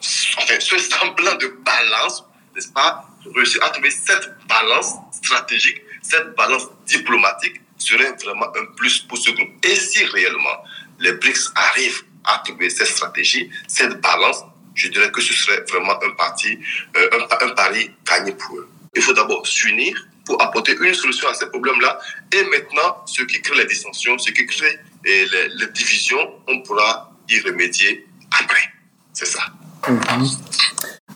ce 0.00 0.78
semblant 0.78 1.34
de 1.36 1.46
balance, 1.64 2.24
n'est-ce 2.54 2.72
pas 2.72 3.08
Réussir 3.34 3.62
à 3.64 3.70
trouver 3.70 3.90
cette 3.90 4.30
balance 4.48 4.94
stratégique, 5.12 5.82
cette 6.02 6.34
balance 6.34 6.68
diplomatique 6.86 7.60
serait 7.78 8.12
vraiment 8.22 8.46
un 8.56 8.66
plus 8.76 8.98
pour 9.00 9.18
ce 9.18 9.30
groupe. 9.30 9.48
Et 9.64 9.74
si 9.74 10.04
réellement 10.04 10.64
les 11.00 11.12
BRICS 11.12 11.52
arrivent 11.54 12.02
à 12.24 12.38
trouver 12.44 12.70
cette 12.70 12.88
stratégie, 12.88 13.50
cette 13.68 14.00
balance, 14.00 14.44
je 14.74 14.88
dirais 14.88 15.10
que 15.10 15.20
ce 15.20 15.32
serait 15.32 15.62
vraiment 15.68 15.94
un, 16.02 16.10
parti, 16.10 16.58
euh, 16.96 17.08
un, 17.40 17.48
pari 17.50 17.90
gagné 18.04 18.32
pour 18.32 18.58
eux. 18.58 18.68
Il 18.94 19.02
faut 19.02 19.12
d'abord 19.12 19.46
s'unir 19.46 20.06
pour 20.24 20.40
apporter 20.40 20.76
une 20.80 20.94
solution 20.94 21.28
à 21.28 21.34
ces 21.34 21.46
problèmes-là. 21.46 21.98
Et 22.32 22.42
maintenant, 22.44 23.02
ce 23.06 23.22
qui 23.22 23.40
crée 23.42 23.56
les 23.56 23.66
dissensions, 23.66 24.18
ce 24.18 24.30
qui 24.30 24.46
crée 24.46 24.78
les, 25.04 25.66
divisions, 25.72 26.40
on 26.48 26.60
pourra 26.62 27.12
y 27.28 27.40
remédier 27.40 28.06
après. 28.40 28.72
C'est 29.12 29.26
ça. 29.26 29.40
Mhm. 29.88 30.26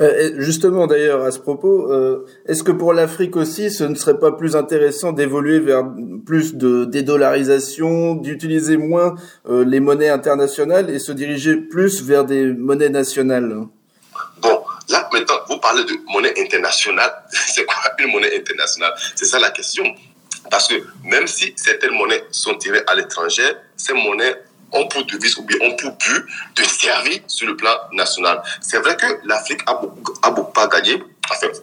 Euh, 0.01 0.33
justement, 0.39 0.87
d'ailleurs, 0.87 1.23
à 1.25 1.31
ce 1.31 1.39
propos, 1.39 1.93
euh, 1.93 2.27
est-ce 2.47 2.63
que 2.63 2.73
pour 2.73 2.93
l'Afrique 2.93 3.37
aussi, 3.37 3.71
ce 3.71 3.85
ne 3.85 3.95
serait 3.95 4.19
pas 4.19 4.33
plus 4.33 4.55
intéressant 4.55 5.13
d'évoluer 5.13 5.59
vers 5.59 5.85
plus 6.25 6.55
de 6.55 6.85
dédollarisation, 6.85 8.15
d'utiliser 8.15 8.77
moins 8.77 9.17
euh, 9.49 9.65
les 9.65 9.81
monnaies 9.81 10.09
internationales 10.09 10.91
et 10.91 10.99
se 10.99 11.13
diriger 11.13 11.57
plus 11.57 12.03
vers 12.03 12.25
des 12.25 12.47
monnaies 12.47 12.91
nationales? 12.91 13.67
Bon, 14.41 14.65
là, 14.89 15.09
maintenant, 15.13 15.35
vous 15.49 15.59
parlez 15.59 15.85
de 15.85 15.95
monnaie 16.13 16.35
internationale. 16.39 17.13
C'est 17.31 17.65
quoi 17.65 17.77
une 17.99 18.13
monnaie 18.13 18.37
internationale? 18.39 18.93
C'est 19.17 19.27
ça 19.27 19.41
la 19.41 19.51
question. 19.51 19.85
Parce 20.51 20.69
que 20.69 20.75
même 21.05 21.27
si 21.27 21.53
certaines 21.57 21.95
monnaies 21.95 22.25
sont 22.31 22.55
tirées 22.55 22.83
à 22.87 22.95
l'étranger, 22.95 23.53
ces 23.77 23.93
monnaies 23.93 24.37
ont 24.73 24.87
pour 24.89 25.05
devise 25.05 25.37
ou 25.39 25.43
bien 25.43 25.59
ont 25.63 25.77
pour 25.77 25.93
but 25.93 26.25
de 26.57 26.63
servir 26.63 27.21
sur 27.27 27.47
le 27.47 27.57
plan 27.57 27.75
national. 27.93 28.43
C'est 28.61 28.79
vrai 28.79 28.97
que 28.97 29.07
l'Afrique 29.25 29.61
a 29.67 29.75
beaucoup, 29.75 30.15
a 30.23 30.31
beaucoup 30.31 30.53
pas 30.53 30.67
gagné, 30.67 31.03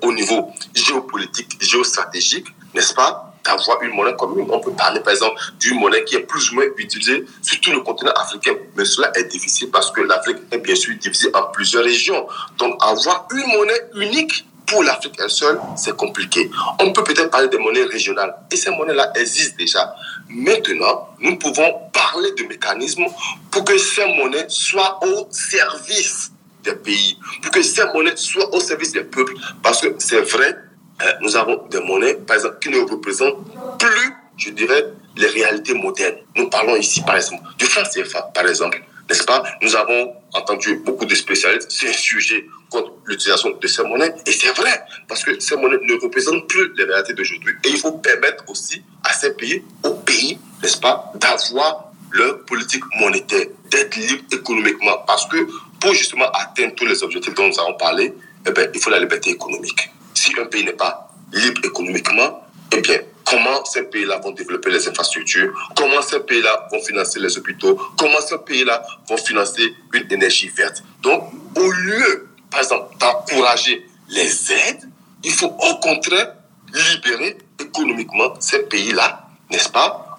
au 0.02 0.12
niveau 0.14 0.52
géopolitique, 0.74 1.58
géostratégique, 1.62 2.48
n'est-ce 2.74 2.94
pas, 2.94 3.34
d'avoir 3.44 3.82
une 3.84 3.94
monnaie 3.94 4.16
commune. 4.16 4.48
On 4.50 4.60
peut 4.60 4.72
parler, 4.74 5.00
par 5.00 5.14
exemple, 5.14 5.40
d'une 5.60 5.80
monnaie 5.80 6.04
qui 6.04 6.16
est 6.16 6.22
plus 6.22 6.52
ou 6.52 6.56
moins 6.56 6.66
utilisée 6.78 7.26
sur 7.42 7.62
tout 7.62 7.72
le 7.72 7.82
continent 7.82 8.12
africain. 8.16 8.54
Mais 8.76 8.86
cela 8.86 9.12
est 9.16 9.26
difficile 9.26 9.70
parce 9.72 9.92
que 9.92 10.02
l'Afrique 10.02 10.38
est 10.52 10.58
bien 10.58 10.76
sûr 10.76 10.96
divisée 10.98 11.30
en 11.34 11.44
plusieurs 11.52 11.84
régions. 11.84 12.28
Donc, 12.58 12.76
avoir 12.84 13.28
une 13.32 13.48
monnaie 13.56 13.82
unique 13.96 14.46
pour 14.66 14.84
l'Afrique 14.84 15.16
elle 15.22 15.30
seule, 15.30 15.60
c'est 15.76 15.96
compliqué. 15.96 16.50
On 16.80 16.92
peut 16.92 17.04
peut-être 17.04 17.30
parler 17.30 17.48
des 17.48 17.58
monnaies 17.58 17.84
régionales. 17.84 18.36
Et 18.52 18.56
ces 18.56 18.72
monnaies-là 18.72 19.12
existent 19.16 19.56
déjà. 19.58 19.96
Maintenant, 20.30 21.10
nous 21.20 21.38
pouvons 21.38 21.90
parler 21.94 22.32
de 22.38 22.44
mécanismes 22.44 23.06
pour 23.52 23.64
que 23.64 23.78
ces 23.78 24.06
monnaies 24.16 24.46
soient 24.50 25.00
au 25.06 25.28
service 25.32 26.32
des 26.64 26.76
pays, 26.76 27.18
pour 27.42 27.52
que 27.52 27.62
ces 27.62 27.86
monnaies 27.94 28.16
soient 28.16 28.54
au 28.54 28.60
service 28.60 28.92
des 28.92 29.04
peuples. 29.04 29.34
Parce 29.62 29.82
que 29.82 29.96
c'est 30.00 30.22
vrai, 30.22 30.58
euh, 31.04 31.12
nous 31.22 31.36
avons 31.36 31.68
des 31.70 31.82
monnaies, 31.82 32.16
par 32.16 32.38
exemple, 32.38 32.58
qui 32.62 32.70
ne 32.70 32.80
représentent 32.80 33.46
plus, 33.78 34.14
je 34.38 34.50
dirais, 34.50 34.86
les 35.16 35.28
réalités 35.28 35.74
modernes. 35.74 36.18
Nous 36.36 36.50
parlons 36.50 36.76
ici, 36.76 37.02
par 37.02 37.16
exemple, 37.16 37.44
du 37.58 37.66
franc 37.66 37.84
CFA, 37.84 38.24
par 38.34 38.48
exemple. 38.48 38.82
N'est-ce 39.10 39.24
pas? 39.24 39.44
Nous 39.62 39.76
avons 39.76 40.14
entendu 40.34 40.76
beaucoup 40.78 41.06
de 41.06 41.16
spécialistes, 41.16 41.72
c'est 41.72 41.90
un 41.90 41.94
sujet 41.94 42.46
contre 42.70 42.94
l'utilisation 43.06 43.52
de 43.52 43.68
ces 43.68 43.84
monnaies. 43.84 44.14
Et 44.26 44.32
c'est 44.32 44.52
vrai, 44.52 44.82
parce 45.08 45.24
que 45.24 45.40
ces 45.40 45.56
monnaies 45.56 45.78
ne 45.84 45.94
représentent 46.02 46.48
plus 46.48 46.74
les 46.76 46.84
réalités 46.84 47.14
d'aujourd'hui. 47.14 47.54
Et 47.64 47.70
il 47.70 47.78
faut 47.78 47.94
permettre 47.94 48.44
aussi 48.48 48.82
à 49.04 49.14
ces 49.14 49.34
pays, 49.34 49.64
aux 49.84 49.96
pays, 49.96 50.40
n'est-ce 50.62 50.78
pas, 50.78 51.12
d'avoir 51.16 51.92
leur 52.12 52.46
politique 52.46 52.84
monétaire, 53.00 53.48
d'être 53.70 53.96
libre 53.96 54.24
économiquement. 54.32 54.98
Parce 55.06 55.26
que 55.28 55.38
pour 55.80 55.94
justement 55.94 56.30
atteindre 56.32 56.74
tous 56.76 56.86
les 56.86 57.04
objectifs 57.04 57.34
dont 57.34 57.48
nous 57.48 57.60
avons 57.60 57.76
parlé, 57.76 58.14
eh 58.48 58.52
bien, 58.52 58.68
il 58.74 58.80
faut 58.80 58.90
la 58.90 59.00
liberté 59.00 59.32
économique. 59.32 59.90
Si 60.14 60.34
un 60.40 60.46
pays 60.46 60.64
n'est 60.64 60.74
pas 60.74 61.10
libre 61.34 61.62
économiquement, 61.66 62.42
eh 62.72 62.82
bien, 62.82 63.00
comment 63.26 63.66
ces 63.66 63.84
pays-là 63.84 64.20
vont 64.20 64.32
développer 64.32 64.70
les 64.70 64.88
infrastructures, 64.88 65.72
comment 65.76 66.02
ces 66.02 66.20
pays-là 66.20 66.68
vont 66.72 66.82
financer 66.82 67.20
les 67.20 67.38
hôpitaux, 67.38 67.76
comment 67.98 68.22
ces 68.22 68.38
pays-là 68.38 68.86
vont 69.10 69.18
financer 69.18 69.74
une 69.94 70.12
énergie 70.12 70.50
verte? 70.50 70.84
Donc, 71.02 71.32
au 71.56 71.72
lieu, 71.72 72.30
par 72.50 72.62
exemple, 72.62 72.96
d'encourager 73.00 73.86
les 74.10 74.52
aides, 74.52 74.90
il 75.24 75.32
faut 75.32 75.48
au 75.48 75.76
contraire 75.80 76.34
libérer 76.74 77.38
économiquement 77.60 78.34
ces 78.40 78.60
pays-là, 78.64 79.28
n'est-ce 79.52 79.70
pas? 79.70 80.18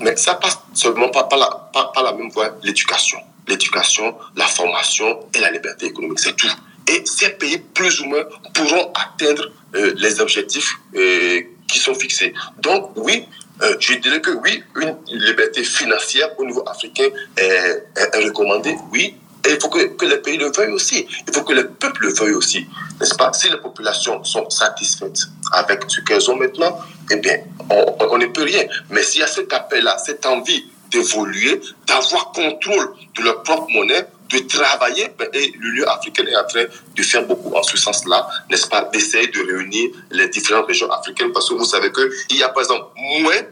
Mais 0.00 0.16
ça 0.16 0.34
passe 0.34 0.58
seulement 0.74 1.08
pas 1.08 1.24
par 1.24 1.38
la, 1.38 1.70
par 1.72 2.02
la 2.02 2.12
même 2.12 2.30
voie, 2.30 2.56
l'éducation. 2.62 3.18
L'éducation, 3.48 4.14
la 4.36 4.46
formation 4.46 5.20
et 5.34 5.40
la 5.40 5.50
liberté 5.50 5.86
économique, 5.86 6.20
c'est 6.20 6.36
tout. 6.36 6.50
Et 6.86 7.04
ces 7.04 7.30
pays, 7.30 7.58
plus 7.58 8.00
ou 8.00 8.06
moins, 8.06 8.24
pourront 8.54 8.92
atteindre 8.94 9.50
euh, 9.74 9.92
les 9.96 10.20
objectifs 10.20 10.78
euh, 10.94 11.42
qui 11.68 11.78
sont 11.78 11.94
fixés. 11.94 12.32
Donc, 12.60 12.90
oui, 12.96 13.26
euh, 13.62 13.76
je 13.78 13.94
dirais 13.94 14.20
que 14.20 14.30
oui, 14.30 14.62
une 14.76 14.96
liberté 15.10 15.62
financière 15.62 16.28
au 16.38 16.44
niveau 16.44 16.62
africain 16.66 17.08
est, 17.36 17.84
recommandée, 18.24 18.76
oui. 18.92 19.14
Et 19.46 19.52
il 19.52 19.60
faut 19.60 19.68
que, 19.68 19.94
que, 19.96 20.04
les 20.04 20.18
pays 20.18 20.36
le 20.36 20.50
veuillent 20.50 20.72
aussi. 20.72 21.06
Il 21.26 21.32
faut 21.32 21.42
que 21.42 21.52
les 21.52 21.64
peuples 21.64 22.02
le 22.02 22.12
veuillent 22.12 22.34
aussi. 22.34 22.66
N'est-ce 23.00 23.14
pas? 23.14 23.32
Si 23.32 23.48
les 23.48 23.56
populations 23.56 24.22
sont 24.24 24.50
satisfaites 24.50 25.20
avec 25.52 25.84
ce 25.86 26.00
qu'elles 26.00 26.30
ont 26.30 26.36
maintenant, 26.36 26.78
eh 27.10 27.16
bien, 27.16 27.38
on 27.70 28.18
ne 28.18 28.26
peut 28.26 28.42
rien. 28.42 28.64
Mais 28.90 29.02
s'il 29.02 29.20
y 29.20 29.24
a 29.24 29.26
cet 29.26 29.52
appel-là, 29.52 29.96
cette 30.04 30.26
envie 30.26 30.64
d'évoluer, 30.90 31.60
d'avoir 31.86 32.32
contrôle 32.32 32.94
de 33.16 33.22
leur 33.22 33.42
propre 33.42 33.68
monnaie, 33.70 34.06
de 34.30 34.38
travailler, 34.40 35.10
ben, 35.18 35.28
et 35.32 35.52
l'Union 35.58 35.86
africaine 35.88 36.28
est 36.28 36.36
en 36.36 36.46
train 36.46 36.64
de 36.96 37.02
faire 37.02 37.26
beaucoup 37.26 37.54
en 37.54 37.62
ce 37.62 37.76
sens-là, 37.76 38.28
n'est-ce 38.50 38.68
pas, 38.68 38.82
d'essayer 38.92 39.28
de 39.28 39.40
réunir 39.40 39.90
les 40.10 40.28
différentes 40.28 40.66
régions 40.66 40.90
africaines, 40.90 41.32
parce 41.32 41.48
que 41.48 41.54
vous 41.54 41.64
savez 41.64 41.90
qu'il 41.92 42.36
y 42.36 42.42
a 42.42 42.48
par 42.50 42.62
exemple 42.62 42.86
moins 42.96 43.42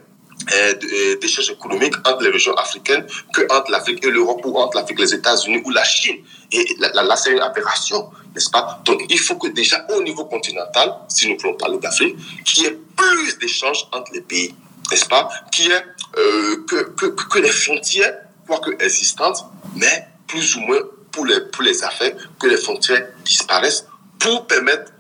euh, 0.54 0.74
euh, 0.92 1.16
d'échanges 1.18 1.50
économiques 1.50 1.94
entre 2.04 2.22
les 2.22 2.30
régions 2.30 2.54
africaines 2.54 3.06
que 3.32 3.42
entre 3.50 3.70
l'Afrique 3.70 4.04
et 4.04 4.10
l'Europe 4.10 4.42
ou 4.44 4.58
entre 4.58 4.76
l'Afrique, 4.76 5.00
les 5.00 5.14
États-Unis 5.14 5.62
ou 5.64 5.70
la 5.70 5.82
Chine. 5.82 6.18
Et 6.52 6.76
là, 6.78 7.02
là 7.02 7.16
c'est 7.16 7.32
une 7.32 7.40
aberration, 7.40 8.10
n'est-ce 8.34 8.50
pas? 8.50 8.80
Donc, 8.84 9.02
il 9.08 9.18
faut 9.18 9.36
que 9.36 9.48
déjà 9.48 9.86
au 9.96 10.02
niveau 10.02 10.26
continental, 10.26 10.94
si 11.08 11.28
nous 11.28 11.38
voulons 11.38 11.54
parler 11.54 11.78
d'Afrique, 11.78 12.16
qu'il 12.44 12.64
y 12.64 12.66
ait 12.66 12.78
plus 12.96 13.38
d'échanges 13.38 13.88
entre 13.92 14.12
les 14.12 14.20
pays, 14.20 14.54
n'est-ce 14.90 15.06
pas? 15.06 15.28
Y 15.58 15.70
euh, 16.18 16.64
que, 16.68 16.90
que, 16.90 17.06
que 17.06 17.38
les 17.38 17.50
frontières, 17.50 18.18
quoique 18.46 18.70
existantes, 18.84 19.44
mais 19.74 20.06
plus 20.26 20.56
ou 20.56 20.60
moins 20.60 20.80
pour 21.12 21.26
les, 21.26 21.40
pour 21.52 21.62
les 21.62 21.82
affaires, 21.82 22.14
que 22.38 22.46
les 22.46 22.56
frontières 22.56 23.08
disparaissent 23.24 23.86
pour 24.18 24.46
permettre 24.46 24.92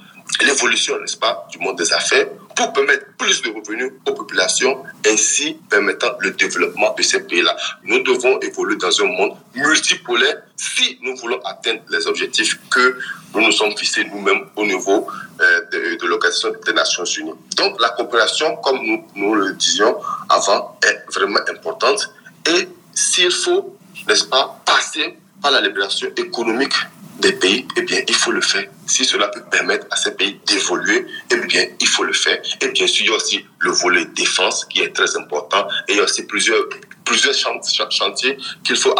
l'évolution, 0.44 0.98
n'est-ce 1.00 1.16
pas, 1.16 1.46
du 1.50 1.58
monde 1.58 1.78
des 1.78 1.92
affaires, 1.92 2.26
pour 2.54 2.72
permettre 2.72 3.04
plus 3.18 3.42
de 3.42 3.50
revenus 3.50 3.92
aux 4.06 4.12
populations, 4.12 4.82
ainsi 5.06 5.58
permettant 5.68 6.12
le 6.20 6.30
développement 6.32 6.94
de 6.94 7.02
ces 7.02 7.20
pays-là. 7.20 7.56
Nous 7.84 8.02
devons 8.02 8.38
évoluer 8.40 8.76
dans 8.76 9.00
un 9.02 9.06
monde 9.06 9.36
multipolaire 9.54 10.42
si 10.56 10.98
nous 11.02 11.16
voulons 11.16 11.40
atteindre 11.44 11.82
les 11.90 12.06
objectifs 12.06 12.58
que 12.70 12.98
nous 13.34 13.42
nous 13.42 13.52
sommes 13.52 13.76
fixés 13.76 14.04
nous-mêmes 14.04 14.46
au 14.56 14.64
niveau 14.64 15.06
euh, 15.40 15.60
de, 15.70 15.96
de 15.96 16.06
l'Organisation 16.06 16.52
des 16.64 16.72
Nations 16.72 17.04
Unies. 17.04 17.34
Donc 17.56 17.80
la 17.80 17.90
coopération, 17.90 18.56
comme 18.56 18.78
nous, 18.82 19.06
nous 19.14 19.34
le 19.34 19.52
disions 19.52 19.96
avant, 20.28 20.78
est 20.82 21.04
vraiment 21.14 21.40
importante. 21.48 22.10
Et 22.48 22.68
s'il 22.94 23.30
faut 23.30 23.75
n'est-ce 24.06 24.24
pas, 24.24 24.60
passer 24.64 25.18
par 25.40 25.50
la 25.50 25.60
libération 25.60 26.08
économique 26.16 26.74
des 27.18 27.32
pays, 27.32 27.66
eh 27.76 27.82
bien, 27.82 28.00
il 28.06 28.14
faut 28.14 28.30
le 28.30 28.40
faire. 28.40 28.68
Si 28.86 29.04
cela 29.04 29.28
peut 29.28 29.42
permettre 29.50 29.86
à 29.90 29.96
ces 29.96 30.14
pays 30.14 30.38
d'évoluer, 30.46 31.06
eh 31.30 31.36
bien, 31.36 31.64
il 31.80 31.88
faut 31.88 32.04
le 32.04 32.12
faire. 32.12 32.40
Et 32.60 32.68
bien 32.68 32.86
sûr, 32.86 33.04
il 33.06 33.10
y 33.10 33.12
a 33.12 33.16
aussi 33.16 33.44
le 33.58 33.70
volet 33.70 34.04
défense 34.14 34.64
qui 34.66 34.80
est 34.80 34.94
très 34.94 35.16
important. 35.16 35.66
Et 35.88 35.92
il 35.92 35.96
y 35.96 36.00
a 36.00 36.04
aussi 36.04 36.24
plusieurs, 36.24 36.62
plusieurs 37.04 37.34
chantiers 37.34 38.36
qu'il 38.64 38.76
faut 38.76 38.94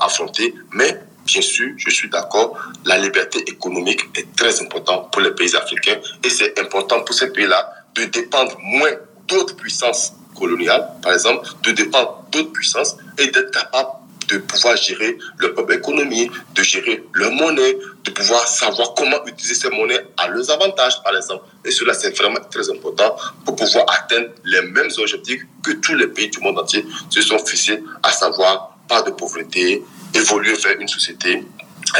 affronter. 0.00 0.54
Mais, 0.72 1.00
bien 1.24 1.42
sûr, 1.42 1.72
je 1.76 1.90
suis 1.90 2.10
d'accord, 2.10 2.58
la 2.84 2.98
liberté 2.98 3.38
économique 3.46 4.02
est 4.16 4.34
très 4.34 4.60
importante 4.60 5.12
pour 5.12 5.22
les 5.22 5.30
pays 5.30 5.54
africains. 5.54 6.00
Et 6.24 6.30
c'est 6.30 6.58
important 6.58 7.02
pour 7.02 7.14
ces 7.14 7.32
pays-là 7.32 7.72
de 7.94 8.04
dépendre 8.04 8.56
moins 8.60 8.92
d'autres 9.28 9.54
puissances 9.54 10.14
coloniales, 10.36 10.88
par 11.02 11.12
exemple, 11.12 11.48
de 11.62 11.70
dépendre 11.70 12.24
d'autres 12.32 12.52
puissances 12.52 12.96
et 13.18 13.28
d'être 13.28 13.52
capable 13.52 13.90
de 14.30 14.38
pouvoir 14.38 14.76
gérer 14.76 15.18
leur 15.38 15.54
propre 15.54 15.72
économie, 15.72 16.30
de 16.54 16.62
gérer 16.62 17.02
leur 17.14 17.32
monnaie, 17.32 17.76
de 18.04 18.10
pouvoir 18.10 18.46
savoir 18.46 18.94
comment 18.94 19.24
utiliser 19.26 19.54
ces 19.54 19.70
monnaies 19.70 20.06
à 20.16 20.28
leurs 20.28 20.50
avantages, 20.50 21.02
par 21.02 21.16
exemple. 21.16 21.44
Et 21.64 21.70
cela, 21.70 21.94
c'est 21.94 22.16
vraiment 22.16 22.40
très 22.50 22.70
important 22.70 23.16
pour 23.44 23.56
pouvoir 23.56 23.86
atteindre 23.88 24.28
les 24.44 24.62
mêmes 24.62 24.90
objectifs 24.98 25.42
que 25.62 25.72
tous 25.72 25.94
les 25.94 26.06
pays 26.08 26.28
du 26.30 26.40
monde 26.40 26.58
entier 26.58 26.84
se 27.08 27.20
sont 27.22 27.38
fixés, 27.38 27.82
à 28.02 28.12
savoir 28.12 28.76
pas 28.88 29.02
de 29.02 29.10
pauvreté, 29.10 29.82
évoluer 30.14 30.54
vers 30.54 30.78
une 30.78 30.88
société 30.88 31.44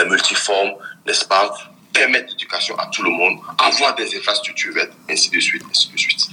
multiforme, 0.09 0.73
n'est-ce 1.07 1.25
pas, 1.25 1.53
permettre 1.93 2.31
l'éducation 2.31 2.77
à 2.79 2.87
tout 2.87 3.03
le 3.03 3.11
monde, 3.11 3.39
avoir 3.59 3.95
des 3.95 4.17
infrastructures 4.17 4.75
vertes, 4.75 4.93
ainsi 5.09 5.31
de 5.31 5.41
suite, 5.41 5.63
ainsi 5.69 5.91
de 5.91 5.99
suite. 5.99 6.29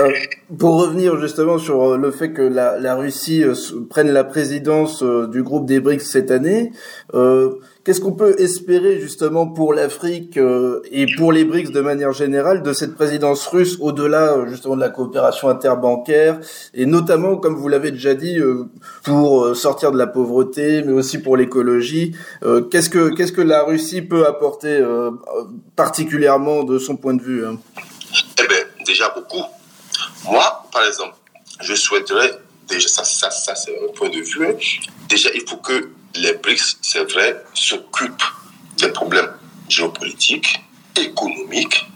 Euh, 0.00 0.10
pour 0.58 0.80
revenir 0.80 1.18
justement 1.20 1.58
sur 1.58 1.82
euh, 1.82 1.96
le 1.96 2.10
fait 2.10 2.32
que 2.32 2.42
la, 2.42 2.78
la 2.78 2.94
Russie 2.94 3.42
euh, 3.42 3.54
prenne 3.90 4.10
la 4.10 4.24
présidence 4.24 5.02
du 5.02 5.42
groupe 5.42 5.66
des 5.66 5.80
BRICS 5.80 6.04
cette 6.04 6.30
année, 6.30 6.72
qu'est-ce 7.84 8.00
qu'on 8.00 8.12
peut 8.12 8.34
espérer 8.38 9.00
justement 9.00 9.46
pour 9.46 9.72
l'Afrique 9.72 10.38
et 10.90 11.06
pour 11.16 11.32
les 11.32 11.44
BRICS 11.44 11.70
de 11.70 11.80
manière 11.80 12.12
générale 12.12 12.62
de 12.62 12.72
cette 12.72 12.94
présidence 12.94 13.46
russe 13.46 13.78
au-delà 13.80 14.46
justement 14.48 14.76
de 14.76 14.80
la 14.80 14.90
coopération 14.90 15.48
interbancaire 15.48 16.38
et 16.74 16.86
notamment, 16.86 17.36
comme 17.36 17.56
vous 17.56 17.68
l'avez 17.68 17.90
déjà 17.90 18.14
dit, 18.14 18.38
pour 19.04 19.56
sortir 19.56 19.92
de 19.92 19.98
la 19.98 20.06
pauvreté, 20.06 20.82
mais 20.84 20.92
aussi 20.92 21.18
pour 21.18 21.36
l'écologie. 21.36 22.14
qu'est-ce 22.70 22.90
que 22.90 23.14
qu'est-ce 23.14 23.32
que 23.32 23.42
la 23.42 23.62
Russie 23.64 24.02
peut 24.02 24.26
apporter 24.26 24.82
particulièrement 25.76 26.64
de 26.64 26.78
son 26.78 26.96
point 26.96 27.14
de 27.14 27.22
vue 27.22 27.46
hein? 27.46 27.58
Eh 28.40 28.46
bien, 28.46 28.56
déjà 28.88 29.10
beaucoup. 29.10 29.44
Moi, 30.24 30.68
par 30.72 30.84
exemple, 30.86 31.14
je 31.60 31.74
souhaiterais, 31.74 32.32
déjà, 32.66 32.88
ça, 32.88 33.04
ça, 33.04 33.30
ça 33.30 33.54
c'est 33.54 33.76
un 33.84 33.92
point 33.92 34.08
de 34.08 34.20
vue, 34.20 34.46
hein. 34.46 34.54
déjà, 35.08 35.30
il 35.34 35.42
faut 35.48 35.58
que 35.58 35.90
les 36.14 36.32
BRICS, 36.32 36.78
c'est 36.82 37.04
vrai, 37.12 37.44
s'occupent 37.54 38.30
des 38.78 38.88
problèmes 38.88 39.32
géopolitiques, 39.68 40.60
économiques, 40.96 41.86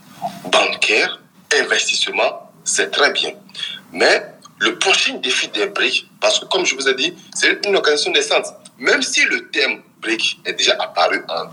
bancaires, 0.50 1.18
investissements, 1.58 2.52
c'est 2.64 2.90
très 2.90 3.12
bien. 3.12 3.32
Mais 3.92 4.26
le 4.58 4.78
prochain 4.78 5.14
défi 5.14 5.48
des 5.48 5.66
BRICS, 5.66 6.06
parce 6.20 6.38
que 6.38 6.44
comme 6.46 6.64
je 6.66 6.74
vous 6.74 6.88
ai 6.88 6.94
dit, 6.94 7.14
c'est 7.34 7.66
une 7.66 7.74
organisation 7.74 8.12
naissante. 8.12 8.46
Même 8.78 9.02
si 9.02 9.24
le 9.24 9.48
terme 9.50 9.80
BRIC 10.02 10.40
est 10.44 10.54
déjà 10.54 10.74
apparu 10.78 11.22
en 11.28 11.44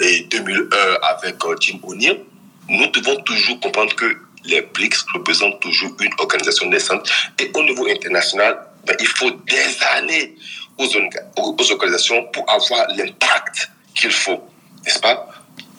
2001 0.00 0.98
avec 1.02 1.36
euh, 1.44 1.56
Jim 1.60 1.78
O'Neill, 1.82 2.20
nous 2.68 2.86
devons 2.88 3.16
toujours 3.22 3.60
comprendre 3.60 3.94
que 3.94 4.27
les 4.48 4.62
BRICS 4.62 5.04
représentent 5.14 5.60
toujours 5.60 5.92
une 6.00 6.12
organisation 6.18 6.68
naissante. 6.68 7.08
Et 7.38 7.50
au 7.54 7.62
niveau 7.62 7.86
international, 7.86 8.58
ben, 8.86 8.96
il 8.98 9.06
faut 9.06 9.30
des 9.30 9.76
années 9.92 10.34
aux, 10.78 11.72
organisations 11.72 12.24
pour 12.32 12.50
avoir 12.50 12.88
l'impact 12.96 13.70
qu'il 13.94 14.10
faut. 14.10 14.42
N'est-ce 14.84 15.00
pas? 15.00 15.28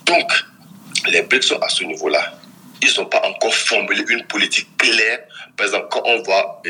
Donc, 0.06 0.32
les 1.08 1.22
BRICS 1.24 1.48
sont 1.48 1.60
à 1.60 1.70
ce 1.70 1.84
niveau-là. 1.84 2.34
Ils 2.82 2.94
n'ont 2.98 3.08
pas 3.08 3.22
encore 3.26 3.54
formulé 3.54 4.04
une 4.08 4.26
politique 4.26 4.70
claire. 4.78 5.20
Par 5.58 5.66
exemple, 5.66 5.88
quand 5.90 6.04
on 6.06 6.22
voit 6.24 6.62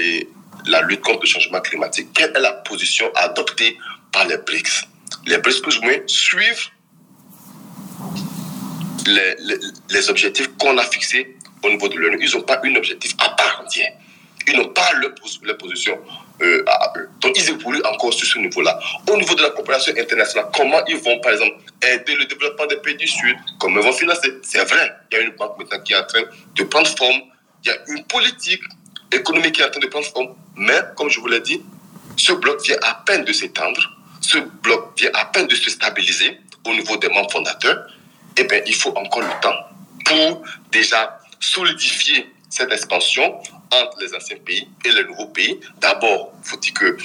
la 0.65 0.81
lutte 0.81 1.01
contre 1.01 1.21
le 1.21 1.27
changement 1.27 1.59
climatique, 1.59 2.09
quelle 2.13 2.31
est 2.35 2.39
la 2.39 2.53
position 2.53 3.11
adoptée 3.15 3.77
par 4.11 4.25
les 4.25 4.37
BRICS? 4.37 4.87
Les 5.25 5.37
BRICS, 5.37 5.61
plus 5.61 5.77
ou 5.79 5.81
moins, 5.81 5.97
suivent 6.07 6.69
les 9.89 10.09
objectifs 10.09 10.49
qu'on 10.59 10.77
a 10.77 10.83
fixés 10.83 11.35
au 11.63 11.69
niveau 11.69 11.87
de 11.87 11.95
l'ONU. 11.95 12.17
Ils 12.21 12.35
n'ont 12.35 12.43
pas 12.43 12.59
un 12.63 12.75
objectif 12.75 13.13
à 13.19 13.29
part 13.29 13.61
entière. 13.63 13.91
Ils 14.47 14.57
n'ont 14.57 14.69
pas 14.69 14.89
leur, 14.99 15.57
position 15.57 15.99
euh. 16.41 16.63
Donc, 17.21 17.37
ils 17.37 17.49
évoluent 17.49 17.83
encore 17.85 18.13
sur 18.13 18.25
ce 18.25 18.39
niveau-là. 18.39 18.79
Au 19.11 19.17
niveau 19.17 19.35
de 19.35 19.41
la 19.41 19.49
coopération 19.49 19.93
internationale, 19.97 20.49
comment 20.55 20.83
ils 20.87 20.97
vont, 20.97 21.19
par 21.19 21.33
exemple, 21.33 21.57
aider 21.85 22.15
le 22.15 22.25
développement 22.25 22.65
des 22.65 22.77
pays 22.77 22.95
du 22.95 23.07
Sud? 23.07 23.35
Comment 23.59 23.81
ils 23.81 23.85
vont 23.85 23.91
financer? 23.91 24.33
C'est 24.41 24.63
vrai, 24.63 24.91
il 25.11 25.15
y 25.15 25.17
a 25.19 25.23
une 25.23 25.35
banque 25.35 25.57
maintenant 25.59 25.79
qui 25.81 25.93
est 25.93 25.97
en 25.97 26.05
train 26.05 26.21
de 26.55 26.63
prendre 26.63 26.87
forme. 26.87 27.21
Il 27.63 27.67
y 27.67 27.71
a 27.71 27.75
une 27.89 28.03
politique 28.05 28.61
économique 29.11 29.55
qui 29.55 29.61
est 29.61 29.65
en 29.65 29.69
train 29.69 29.81
de 29.81 29.87
prendre 29.87 30.05
forme. 30.05 30.35
Mais, 30.55 30.79
comme 30.95 31.09
je 31.09 31.19
vous 31.19 31.27
l'ai 31.27 31.41
dit, 31.41 31.61
ce 32.15 32.33
bloc 32.33 32.63
vient 32.63 32.77
à 32.81 33.03
peine 33.05 33.25
de 33.25 33.33
s'étendre. 33.33 33.81
ce 34.21 34.37
bloc 34.37 34.93
vient 34.97 35.11
à 35.13 35.25
peine 35.25 35.47
de 35.47 35.55
se 35.55 35.69
stabiliser 35.69 36.39
au 36.65 36.73
niveau 36.73 36.97
des 36.97 37.09
membres 37.09 37.31
fondateurs, 37.31 37.87
eh 38.37 38.43
bien, 38.43 38.61
il 38.65 38.75
faut 38.75 38.95
encore 38.97 39.21
le 39.21 39.41
temps 39.41 39.55
pour 40.05 40.43
déjà 40.71 41.18
solidifier 41.39 42.31
cette 42.49 42.71
expansion 42.71 43.41
entre 43.71 43.97
les 44.01 44.13
anciens 44.13 44.37
pays 44.37 44.67
et 44.83 44.91
les 44.91 45.03
nouveaux 45.03 45.27
pays. 45.27 45.59
D'abord, 45.79 46.33
faut-il 46.43 46.73
que 46.73 46.97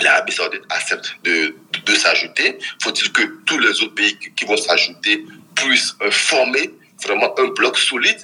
l'Arabie 0.00 0.32
saoudite 0.32 0.62
accepte 0.68 1.16
de, 1.24 1.56
de, 1.86 1.94
s'ajouter? 1.94 2.58
Faut-il 2.82 3.10
que 3.12 3.22
tous 3.46 3.58
les 3.58 3.70
autres 3.82 3.94
pays 3.94 4.16
qui, 4.36 4.44
vont 4.44 4.56
s'ajouter 4.56 5.24
puissent 5.54 5.94
euh, 6.02 6.10
former 6.10 6.70
vraiment 7.02 7.34
un 7.38 7.48
bloc 7.48 7.78
solide 7.78 8.20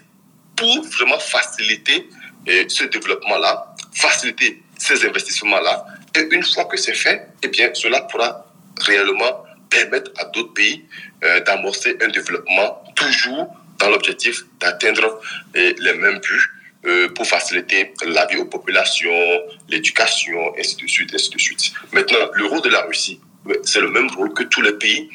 pour 0.57 0.85
vraiment 0.85 1.19
faciliter 1.19 2.09
euh, 2.49 2.65
ce 2.69 2.85
développement-là, 2.85 3.75
faciliter 3.93 4.63
ces 4.77 5.05
investissements-là? 5.07 5.87
Et 6.17 6.29
une 6.31 6.45
fois 6.45 6.67
que 6.67 6.77
c'est 6.77 6.95
fait, 6.95 7.27
eh 7.43 7.49
bien, 7.49 7.71
cela 7.75 8.03
pourra 8.03 8.47
réellement 8.83 9.45
permettre 9.71 10.11
à 10.19 10.27
d'autres 10.27 10.53
pays 10.53 10.85
euh, 11.25 11.41
d'amorcer 11.41 11.97
un 12.01 12.09
développement 12.09 12.85
toujours 12.95 13.49
dans 13.79 13.91
l'objectif 13.91 14.45
d'atteindre 14.61 15.21
les 15.55 15.95
mêmes 15.95 16.21
buts 16.21 16.51
euh, 16.87 17.09
pour 17.09 17.27
faciliter 17.27 17.95
la 18.05 18.27
vie 18.27 18.37
aux 18.37 18.45
populations, 18.45 19.43
l'éducation, 19.71 20.53
ainsi 20.59 20.77
de 20.77 20.87
suite, 20.87 21.15
ainsi 21.15 21.31
de 21.31 21.39
suite. 21.39 21.73
Maintenant, 21.93 22.19
le 22.35 22.45
rôle 22.45 22.61
de 22.61 22.69
la 22.69 22.83
Russie, 22.83 23.19
c'est 23.63 23.81
le 23.81 23.91
même 23.91 24.09
rôle 24.11 24.35
que 24.35 24.43
tous 24.43 24.61
les 24.61 24.75
pays 24.75 25.09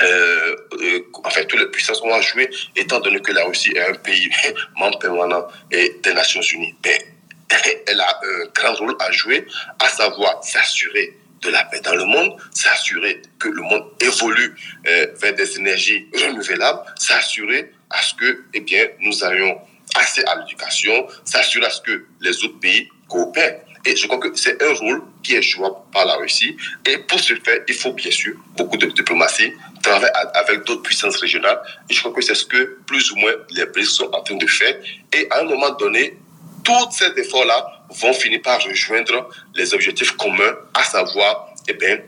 euh, 0.00 0.56
euh, 0.80 1.00
enfin, 1.24 1.42
tous 1.48 1.56
les 1.56 1.66
puissances 1.66 2.00
ont 2.02 2.14
à 2.14 2.20
jouer, 2.20 2.48
étant 2.76 3.00
donné 3.00 3.20
que 3.20 3.32
la 3.32 3.44
Russie 3.44 3.72
est 3.74 3.80
un 3.80 3.94
pays 3.94 4.30
membre 4.76 5.00
permanent 5.00 5.48
des 5.72 6.14
Nations 6.14 6.40
Unies. 6.40 6.74
Elle 7.86 8.00
a 8.00 8.20
un 8.22 8.46
grand 8.54 8.74
rôle 8.74 8.94
à 9.00 9.10
jouer, 9.10 9.44
à 9.80 9.88
savoir 9.88 10.42
s'assurer 10.44 11.16
de 11.42 11.50
la 11.50 11.64
paix 11.64 11.80
dans 11.80 11.94
le 11.94 12.04
monde, 12.04 12.36
s'assurer 12.54 13.20
que 13.38 13.48
le 13.48 13.62
monde 13.62 13.84
évolue 14.00 14.54
vers 14.84 15.34
des 15.34 15.58
énergies 15.58 16.06
renouvelables, 16.14 16.80
s'assurer 16.98 17.72
à 17.90 18.00
ce 18.00 18.14
que, 18.14 18.44
eh 18.54 18.60
bien, 18.60 18.86
nous 19.00 19.24
ayons 19.24 19.58
assez 19.94 20.24
à 20.24 20.36
l'éducation, 20.36 21.06
s'assurer 21.24 21.66
à 21.66 21.70
ce 21.70 21.82
que 21.82 22.06
les 22.20 22.44
autres 22.44 22.58
pays 22.60 22.88
coopèrent. 23.08 23.60
Et 23.84 23.96
je 23.96 24.06
crois 24.06 24.18
que 24.18 24.32
c'est 24.36 24.62
un 24.62 24.72
rôle 24.74 25.02
qui 25.24 25.34
est 25.34 25.42
jouable 25.42 25.74
par 25.92 26.06
la 26.06 26.14
Russie. 26.14 26.56
Et 26.86 26.98
pour 26.98 27.18
ce 27.18 27.34
faire, 27.34 27.58
il 27.66 27.74
faut 27.74 27.92
bien 27.92 28.12
sûr 28.12 28.34
beaucoup 28.56 28.76
de 28.76 28.86
diplomatie, 28.86 29.52
travailler 29.82 30.12
avec 30.34 30.62
d'autres 30.62 30.82
puissances 30.82 31.16
régionales. 31.16 31.60
Et 31.90 31.94
je 31.94 31.98
crois 31.98 32.12
que 32.12 32.22
c'est 32.22 32.36
ce 32.36 32.46
que 32.46 32.78
plus 32.86 33.10
ou 33.10 33.16
moins 33.16 33.32
les 33.50 33.66
BRICS 33.66 33.90
sont 33.90 34.10
en 34.12 34.22
train 34.22 34.36
de 34.36 34.46
faire. 34.46 34.76
Et 35.12 35.26
à 35.32 35.40
un 35.40 35.44
moment 35.44 35.70
donné, 35.70 36.16
tous 36.64 36.92
ces 36.92 37.12
efforts-là 37.20 37.81
vont 38.00 38.12
finir 38.12 38.40
par 38.42 38.62
rejoindre 38.62 39.28
les 39.54 39.74
objectifs 39.74 40.12
communs, 40.12 40.54
à 40.74 40.84
savoir 40.84 41.48
eh 41.68 41.74
bien, 41.74 41.98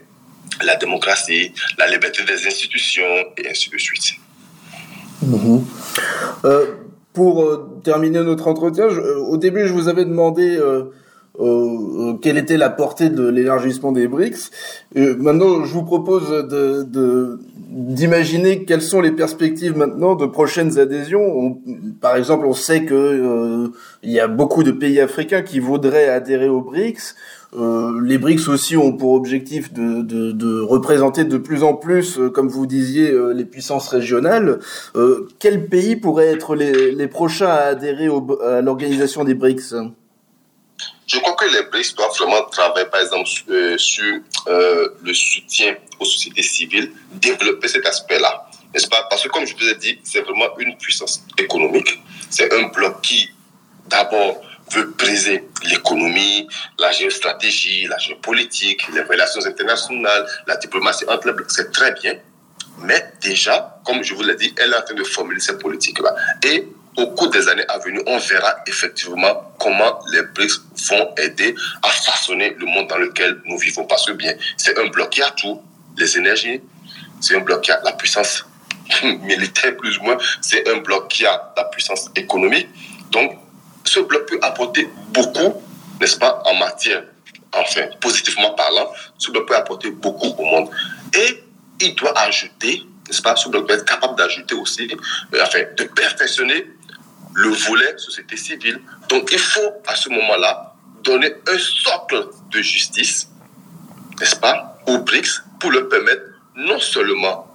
la 0.62 0.76
démocratie, 0.76 1.52
la 1.78 1.88
liberté 1.88 2.24
des 2.24 2.46
institutions 2.46 3.32
et 3.36 3.48
ainsi 3.48 3.70
de 3.70 3.78
suite. 3.78 4.14
Mm-hmm. 5.24 5.62
Euh, 6.44 6.66
pour 7.12 7.42
euh, 7.42 7.80
terminer 7.82 8.22
notre 8.22 8.48
entretien, 8.48 8.84
euh, 8.84 9.18
au 9.18 9.36
début, 9.36 9.66
je 9.66 9.72
vous 9.72 9.88
avais 9.88 10.04
demandé 10.04 10.58
quelle 12.22 12.38
était 12.38 12.56
la 12.56 12.70
portée 12.70 13.08
de 13.08 13.26
l'élargissement 13.28 13.92
des 13.92 14.06
BRICS. 14.06 14.50
maintenant, 14.94 15.64
je 15.64 15.72
vous 15.72 15.82
propose 15.82 16.30
de, 16.30 17.38
d'imaginer 17.70 18.64
quelles 18.64 18.82
sont 18.82 19.00
les 19.00 19.10
perspectives 19.10 19.76
maintenant 19.76 20.14
de 20.14 20.26
prochaines 20.26 20.78
adhésions. 20.78 21.58
par 22.00 22.16
exemple, 22.16 22.46
on 22.46 22.54
sait 22.54 22.84
que 22.84 23.70
il 24.02 24.12
y 24.12 24.20
a 24.20 24.28
beaucoup 24.28 24.62
de 24.62 24.70
pays 24.70 25.00
africains 25.00 25.42
qui 25.42 25.58
voudraient 25.58 26.08
adhérer 26.08 26.48
aux 26.48 26.60
BRICS. 26.60 27.14
Euh, 27.56 28.00
les 28.02 28.18
BRICS 28.18 28.48
aussi 28.48 28.76
ont 28.76 28.92
pour 28.92 29.12
objectif 29.12 29.72
de, 29.72 30.02
de, 30.02 30.32
de 30.32 30.60
représenter 30.60 31.24
de 31.24 31.38
plus 31.38 31.62
en 31.62 31.74
plus, 31.74 32.18
euh, 32.18 32.28
comme 32.28 32.48
vous 32.48 32.66
disiez, 32.66 33.10
euh, 33.10 33.32
les 33.32 33.44
puissances 33.44 33.88
régionales. 33.88 34.58
quels 35.38 35.66
pays 35.66 35.96
pourraient 35.96 36.32
être 36.32 36.56
les, 36.56 36.92
les 36.92 37.08
prochains 37.08 37.48
à 37.48 37.60
adhérer 37.70 38.08
au, 38.08 38.26
à 38.42 38.60
l'organisation 38.60 39.24
des 39.24 39.34
BRICS? 39.34 39.74
Je 41.06 41.18
crois 41.18 41.34
que 41.34 41.44
les 41.46 41.62
BRICS 41.70 41.94
doivent 41.96 42.16
vraiment 42.18 42.44
travailler, 42.46 42.86
par 42.86 43.00
exemple, 43.00 43.28
sur 43.78 44.20
le 44.46 45.12
soutien 45.12 45.76
aux 46.00 46.04
sociétés 46.04 46.42
civiles, 46.42 46.92
développer 47.12 47.68
cet 47.68 47.86
aspect-là. 47.86 48.48
N'est-ce 48.72 48.88
pas? 48.88 49.06
Parce 49.08 49.22
que, 49.22 49.28
comme 49.28 49.46
je 49.46 49.54
vous 49.54 49.68
ai 49.68 49.76
dit, 49.76 50.00
c'est 50.02 50.20
vraiment 50.22 50.48
une 50.58 50.76
puissance 50.76 51.22
économique. 51.38 52.02
C'est 52.30 52.52
un 52.52 52.68
bloc 52.68 53.00
qui, 53.02 53.30
d'abord, 53.86 54.40
veut 54.72 54.94
briser 54.98 55.44
l'économie, 55.64 56.48
la 56.78 56.90
géostratégie, 56.90 57.86
la 57.86 57.98
géopolitique, 57.98 58.88
les 58.92 59.02
relations 59.02 59.44
internationales, 59.46 60.26
la 60.46 60.56
diplomatie 60.56 61.04
entre 61.06 61.28
les 61.28 61.34
blocs, 61.34 61.50
c'est 61.50 61.70
très 61.70 61.92
bien. 61.92 62.18
Mais 62.78 63.12
déjà, 63.20 63.80
comme 63.84 64.02
je 64.02 64.14
vous 64.14 64.22
l'ai 64.22 64.34
dit, 64.34 64.52
elle 64.58 64.72
est 64.72 64.76
en 64.76 64.82
train 64.82 64.94
de 64.94 65.04
formuler 65.04 65.38
cette 65.40 65.60
politique-là. 65.60 66.16
Et 66.42 66.66
au 66.96 67.08
cours 67.08 67.30
des 67.30 67.48
années 67.48 67.64
à 67.68 67.78
venir, 67.78 68.02
on 68.06 68.18
verra 68.18 68.56
effectivement 68.66 69.52
comment 69.58 70.00
les 70.12 70.22
BRICS 70.22 70.60
vont 70.90 71.14
aider 71.16 71.54
à 71.82 71.88
façonner 71.88 72.54
le 72.58 72.66
monde 72.66 72.88
dans 72.88 72.98
lequel 72.98 73.40
nous 73.46 73.58
vivons. 73.58 73.84
Parce 73.84 74.06
que 74.06 74.12
bien, 74.12 74.34
c'est 74.56 74.78
un 74.78 74.86
bloc 74.88 75.10
qui 75.10 75.22
a 75.22 75.30
tout, 75.30 75.60
les 75.96 76.16
énergies, 76.16 76.60
c'est 77.20 77.36
un 77.36 77.40
bloc 77.40 77.62
qui 77.62 77.72
a 77.72 77.80
la 77.84 77.92
puissance 77.92 78.44
militaire 79.02 79.76
plus 79.76 79.98
ou 79.98 80.02
moins, 80.02 80.18
c'est 80.40 80.68
un 80.68 80.78
bloc 80.78 81.08
qui 81.08 81.26
a 81.26 81.52
la 81.56 81.64
puissance 81.64 82.10
économique. 82.16 82.68
Donc, 83.10 83.38
ce 83.84 84.00
bloc 84.00 84.28
peut 84.28 84.38
apporter 84.42 84.88
beaucoup, 85.08 85.62
n'est-ce 86.00 86.16
pas, 86.16 86.42
en 86.46 86.54
matière, 86.54 87.04
enfin, 87.52 87.86
positivement 88.00 88.50
parlant, 88.54 88.90
ce 89.18 89.30
bloc 89.30 89.48
peut 89.48 89.56
apporter 89.56 89.90
beaucoup 89.90 90.34
au 90.38 90.44
monde. 90.44 90.70
Et 91.14 91.44
il 91.80 91.94
doit 91.94 92.18
ajouter, 92.18 92.82
n'est-ce 93.06 93.22
pas, 93.22 93.36
ce 93.36 93.48
bloc 93.48 93.66
doit 93.66 93.76
être 93.76 93.84
capable 93.84 94.16
d'ajouter 94.16 94.54
aussi, 94.54 94.88
euh, 95.34 95.38
enfin, 95.42 95.60
de 95.76 95.84
perfectionner 95.84 96.66
le 97.34 97.48
volet 97.48 97.94
société 97.98 98.36
civile. 98.36 98.80
Donc, 99.08 99.30
il 99.32 99.38
faut, 99.38 99.82
à 99.86 99.96
ce 99.96 100.08
moment-là, 100.08 100.74
donner 101.02 101.34
un 101.48 101.58
socle 101.58 102.28
de 102.50 102.62
justice, 102.62 103.28
n'est-ce 104.20 104.36
pas, 104.36 104.78
aux 104.86 104.98
BRICS 104.98 105.42
pour 105.60 105.70
le 105.70 105.88
permettre 105.88 106.22
non 106.56 106.78
seulement 106.78 107.50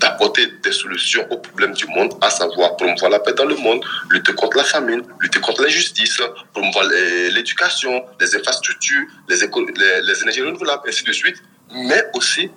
d'apporter 0.00 0.46
des 0.62 0.72
solutions 0.72 1.26
aux 1.30 1.38
problèmes 1.38 1.72
du 1.72 1.86
monde, 1.86 2.14
à 2.20 2.30
savoir 2.30 2.76
promouvoir 2.76 3.10
la 3.10 3.20
paix 3.20 3.32
dans 3.32 3.44
le 3.44 3.56
monde, 3.56 3.84
lutter 4.10 4.32
contre 4.34 4.56
la 4.56 4.64
famine, 4.64 5.02
lutter 5.20 5.40
contre 5.40 5.62
l'injustice, 5.62 6.20
promouvoir 6.52 6.86
l'éducation, 7.32 8.04
les 8.20 8.34
infrastructures, 8.34 9.06
les, 9.28 9.36
les, 9.36 10.22
énergies 10.22 10.42
renouvelables, 10.42 10.82
ainsi 10.88 11.04
de 11.04 11.12
suite, 11.12 11.42
mais 11.72 12.04
aussi 12.14 12.50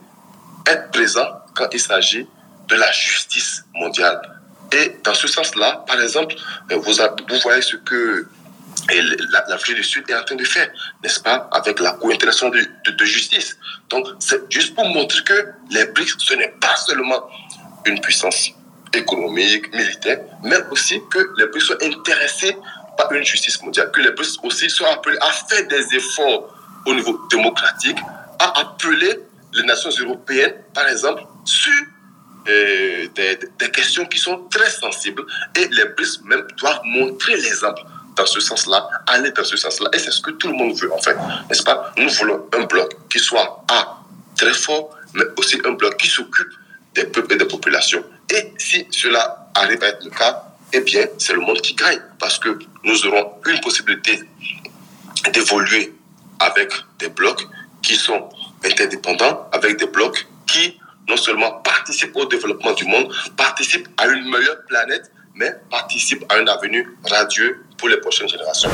être 0.68 0.92
présent 0.92 1.28
quand 1.56 1.68
il 1.72 1.80
s'agit 1.80 2.28
de 2.68 2.76
la 2.76 2.92
justice 2.92 3.64
mondiale. 3.76 4.37
Et 4.72 4.98
dans 5.04 5.14
ce 5.14 5.28
sens-là, 5.28 5.84
par 5.88 6.02
exemple, 6.02 6.36
vous, 6.70 6.82
vous 6.82 7.40
voyez 7.44 7.62
ce 7.62 7.78
que 7.78 8.28
l'Afrique 9.50 9.76
du 9.76 9.84
Sud 9.84 10.10
est 10.10 10.16
en 10.16 10.24
train 10.24 10.36
de 10.36 10.44
faire, 10.44 10.70
n'est-ce 11.04 11.20
pas, 11.20 11.50
avec 11.52 11.80
la 11.80 11.92
Cour 11.94 12.12
internationale 12.12 12.68
de, 12.86 12.92
de, 12.92 13.06
justice. 13.06 13.58
Donc, 13.90 14.08
c'est 14.20 14.52
juste 14.52 14.76
pour 14.76 14.86
montrer 14.86 15.24
que 15.24 15.48
les 15.72 15.86
BRICS, 15.86 16.16
ce 16.20 16.34
n'est 16.36 16.54
pas 16.62 16.76
seulement 16.76 17.28
une 17.86 18.00
puissance 18.02 18.52
économique, 18.94 19.74
militaire, 19.74 20.20
mais 20.44 20.58
aussi 20.72 21.02
que 21.10 21.20
les 21.38 21.48
BRICS 21.48 21.66
sont 21.66 21.84
intéressés 21.84 22.58
par 22.98 23.12
une 23.12 23.24
justice 23.24 23.62
mondiale, 23.62 23.92
que 23.92 24.02
les 24.02 24.12
BRICS 24.12 24.40
aussi 24.44 24.70
sont 24.70 24.86
appelés 24.86 25.18
à 25.22 25.32
faire 25.32 25.68
des 25.68 25.96
efforts 25.96 26.54
au 26.86 26.94
niveau 26.94 27.20
démocratique, 27.30 27.98
à 28.40 28.62
appeler 28.62 29.20
les 29.54 29.64
nations 29.64 29.90
européennes, 30.00 30.54
par 30.74 30.88
exemple, 30.88 31.24
sur 31.46 31.74
des, 32.48 33.10
des, 33.60 33.72
questions 33.72 34.06
qui 34.06 34.18
sont 34.18 34.46
très 34.50 34.70
sensibles 34.70 35.24
et 35.56 35.68
les 35.68 35.86
BRICS 35.86 36.22
même 36.26 36.46
doivent 36.58 36.82
montrer 36.86 37.36
l'exemple 37.36 37.82
dans 38.16 38.26
ce 38.26 38.40
sens-là, 38.40 38.90
aller 39.06 39.32
dans 39.32 39.44
ce 39.44 39.58
sens-là. 39.58 39.90
Et 39.94 40.00
c'est 40.00 40.12
ce 40.12 40.22
que 40.22 40.32
tout 40.32 40.48
le 40.48 40.56
monde 40.56 40.76
veut, 40.76 40.92
en 40.92 40.98
fait. 40.98 41.16
N'est-ce 41.50 41.64
pas? 41.64 41.94
Nous 41.98 42.10
voulons 42.10 42.48
un 42.58 42.64
bloc 42.64 42.96
qui 43.10 43.20
soit, 43.20 43.64
A, 43.70 44.00
très 44.36 44.54
fort, 44.54 44.98
mais 45.14 45.26
aussi 45.38 45.58
un 45.66 45.74
bloc 45.74 45.98
qui 45.98 46.08
s'occupe 46.08 46.52
des 46.96 47.06
peuples 47.06 47.34
et 47.34 47.38
des 47.38 47.46
populations. 47.46 48.04
Et 48.30 48.54
si 48.58 48.88
cela 48.92 49.50
arrive 49.54 49.84
à 49.84 49.88
être 49.90 50.04
le 50.04 50.10
cas, 50.10 50.44
eh 50.74 50.82
bien, 50.82 51.06
c'est 51.18 51.34
le 51.34 51.40
monde 51.40 51.62
qui 51.62 51.76
gagne, 51.76 52.02
parce 52.20 52.40
que 52.40 52.58
nous 52.84 53.06
aurons 53.06 53.34
une 53.46 53.60
possibilité 53.62 54.20
d'évoluer 55.32 55.94
avec 56.40 56.74
des 57.00 57.10
blocs 57.10 57.48
qui 57.82 57.96
sont 57.96 58.30
interdépendants, 58.66 59.48
avec 59.54 59.78
des 59.78 59.88
blocs 59.88 60.28
qui 60.48 60.78
non 61.10 61.18
seulement 61.18 61.62
participent 61.64 62.16
au 62.16 62.26
développement 62.26 62.74
du 62.74 62.86
monde, 62.86 63.14
participent 63.36 63.88
à 63.98 64.08
une 64.08 64.30
meilleure 64.30 64.64
planète, 64.68 65.12
mais 65.36 65.52
participent 65.70 66.26
à 66.30 66.36
un 66.36 66.48
avenir 66.48 66.86
radieux 67.10 67.64
pour 67.78 67.90
les 67.90 67.98
prochaines 67.98 68.28
générations. 68.28 68.70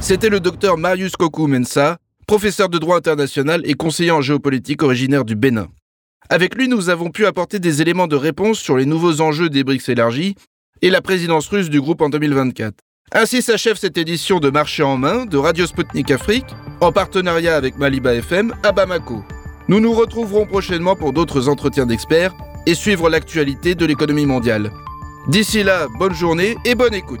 C'était 0.00 0.28
le 0.28 0.40
docteur 0.40 0.76
Marius 0.76 1.12
Kokou 1.12 1.46
Mensa, 1.46 1.98
professeur 2.26 2.68
de 2.68 2.78
droit 2.78 2.96
international 2.96 3.62
et 3.64 3.74
conseiller 3.74 4.10
en 4.10 4.20
géopolitique 4.20 4.82
originaire 4.82 5.24
du 5.24 5.36
Bénin. 5.36 5.68
Avec 6.28 6.54
lui, 6.54 6.68
nous 6.68 6.88
avons 6.88 7.10
pu 7.10 7.26
apporter 7.26 7.58
des 7.58 7.82
éléments 7.82 8.06
de 8.06 8.16
réponse 8.16 8.58
sur 8.58 8.76
les 8.76 8.86
nouveaux 8.86 9.20
enjeux 9.20 9.50
des 9.50 9.64
BRICS 9.64 9.88
élargis 9.88 10.34
et 10.82 10.90
la 10.90 11.02
présidence 11.02 11.48
russe 11.48 11.68
du 11.70 11.80
groupe 11.80 12.00
en 12.00 12.08
2024. 12.08 12.74
Ainsi 13.12 13.42
s'achève 13.42 13.76
cette 13.76 13.98
édition 13.98 14.38
de 14.38 14.50
Marché 14.50 14.84
en 14.84 14.96
main 14.96 15.26
de 15.26 15.36
Radio 15.36 15.66
Sputnik 15.66 16.12
Afrique, 16.12 16.46
en 16.80 16.92
partenariat 16.92 17.56
avec 17.56 17.76
Maliba 17.76 18.14
FM 18.14 18.54
à 18.62 18.70
Bamako. 18.70 19.24
Nous 19.66 19.80
nous 19.80 19.92
retrouverons 19.92 20.46
prochainement 20.46 20.94
pour 20.94 21.12
d'autres 21.12 21.48
entretiens 21.48 21.86
d'experts 21.86 22.32
et 22.66 22.74
suivre 22.74 23.10
l'actualité 23.10 23.74
de 23.74 23.84
l'économie 23.84 24.26
mondiale. 24.26 24.70
D'ici 25.26 25.64
là, 25.64 25.88
bonne 25.98 26.14
journée 26.14 26.56
et 26.64 26.76
bonne 26.76 26.94
écoute. 26.94 27.20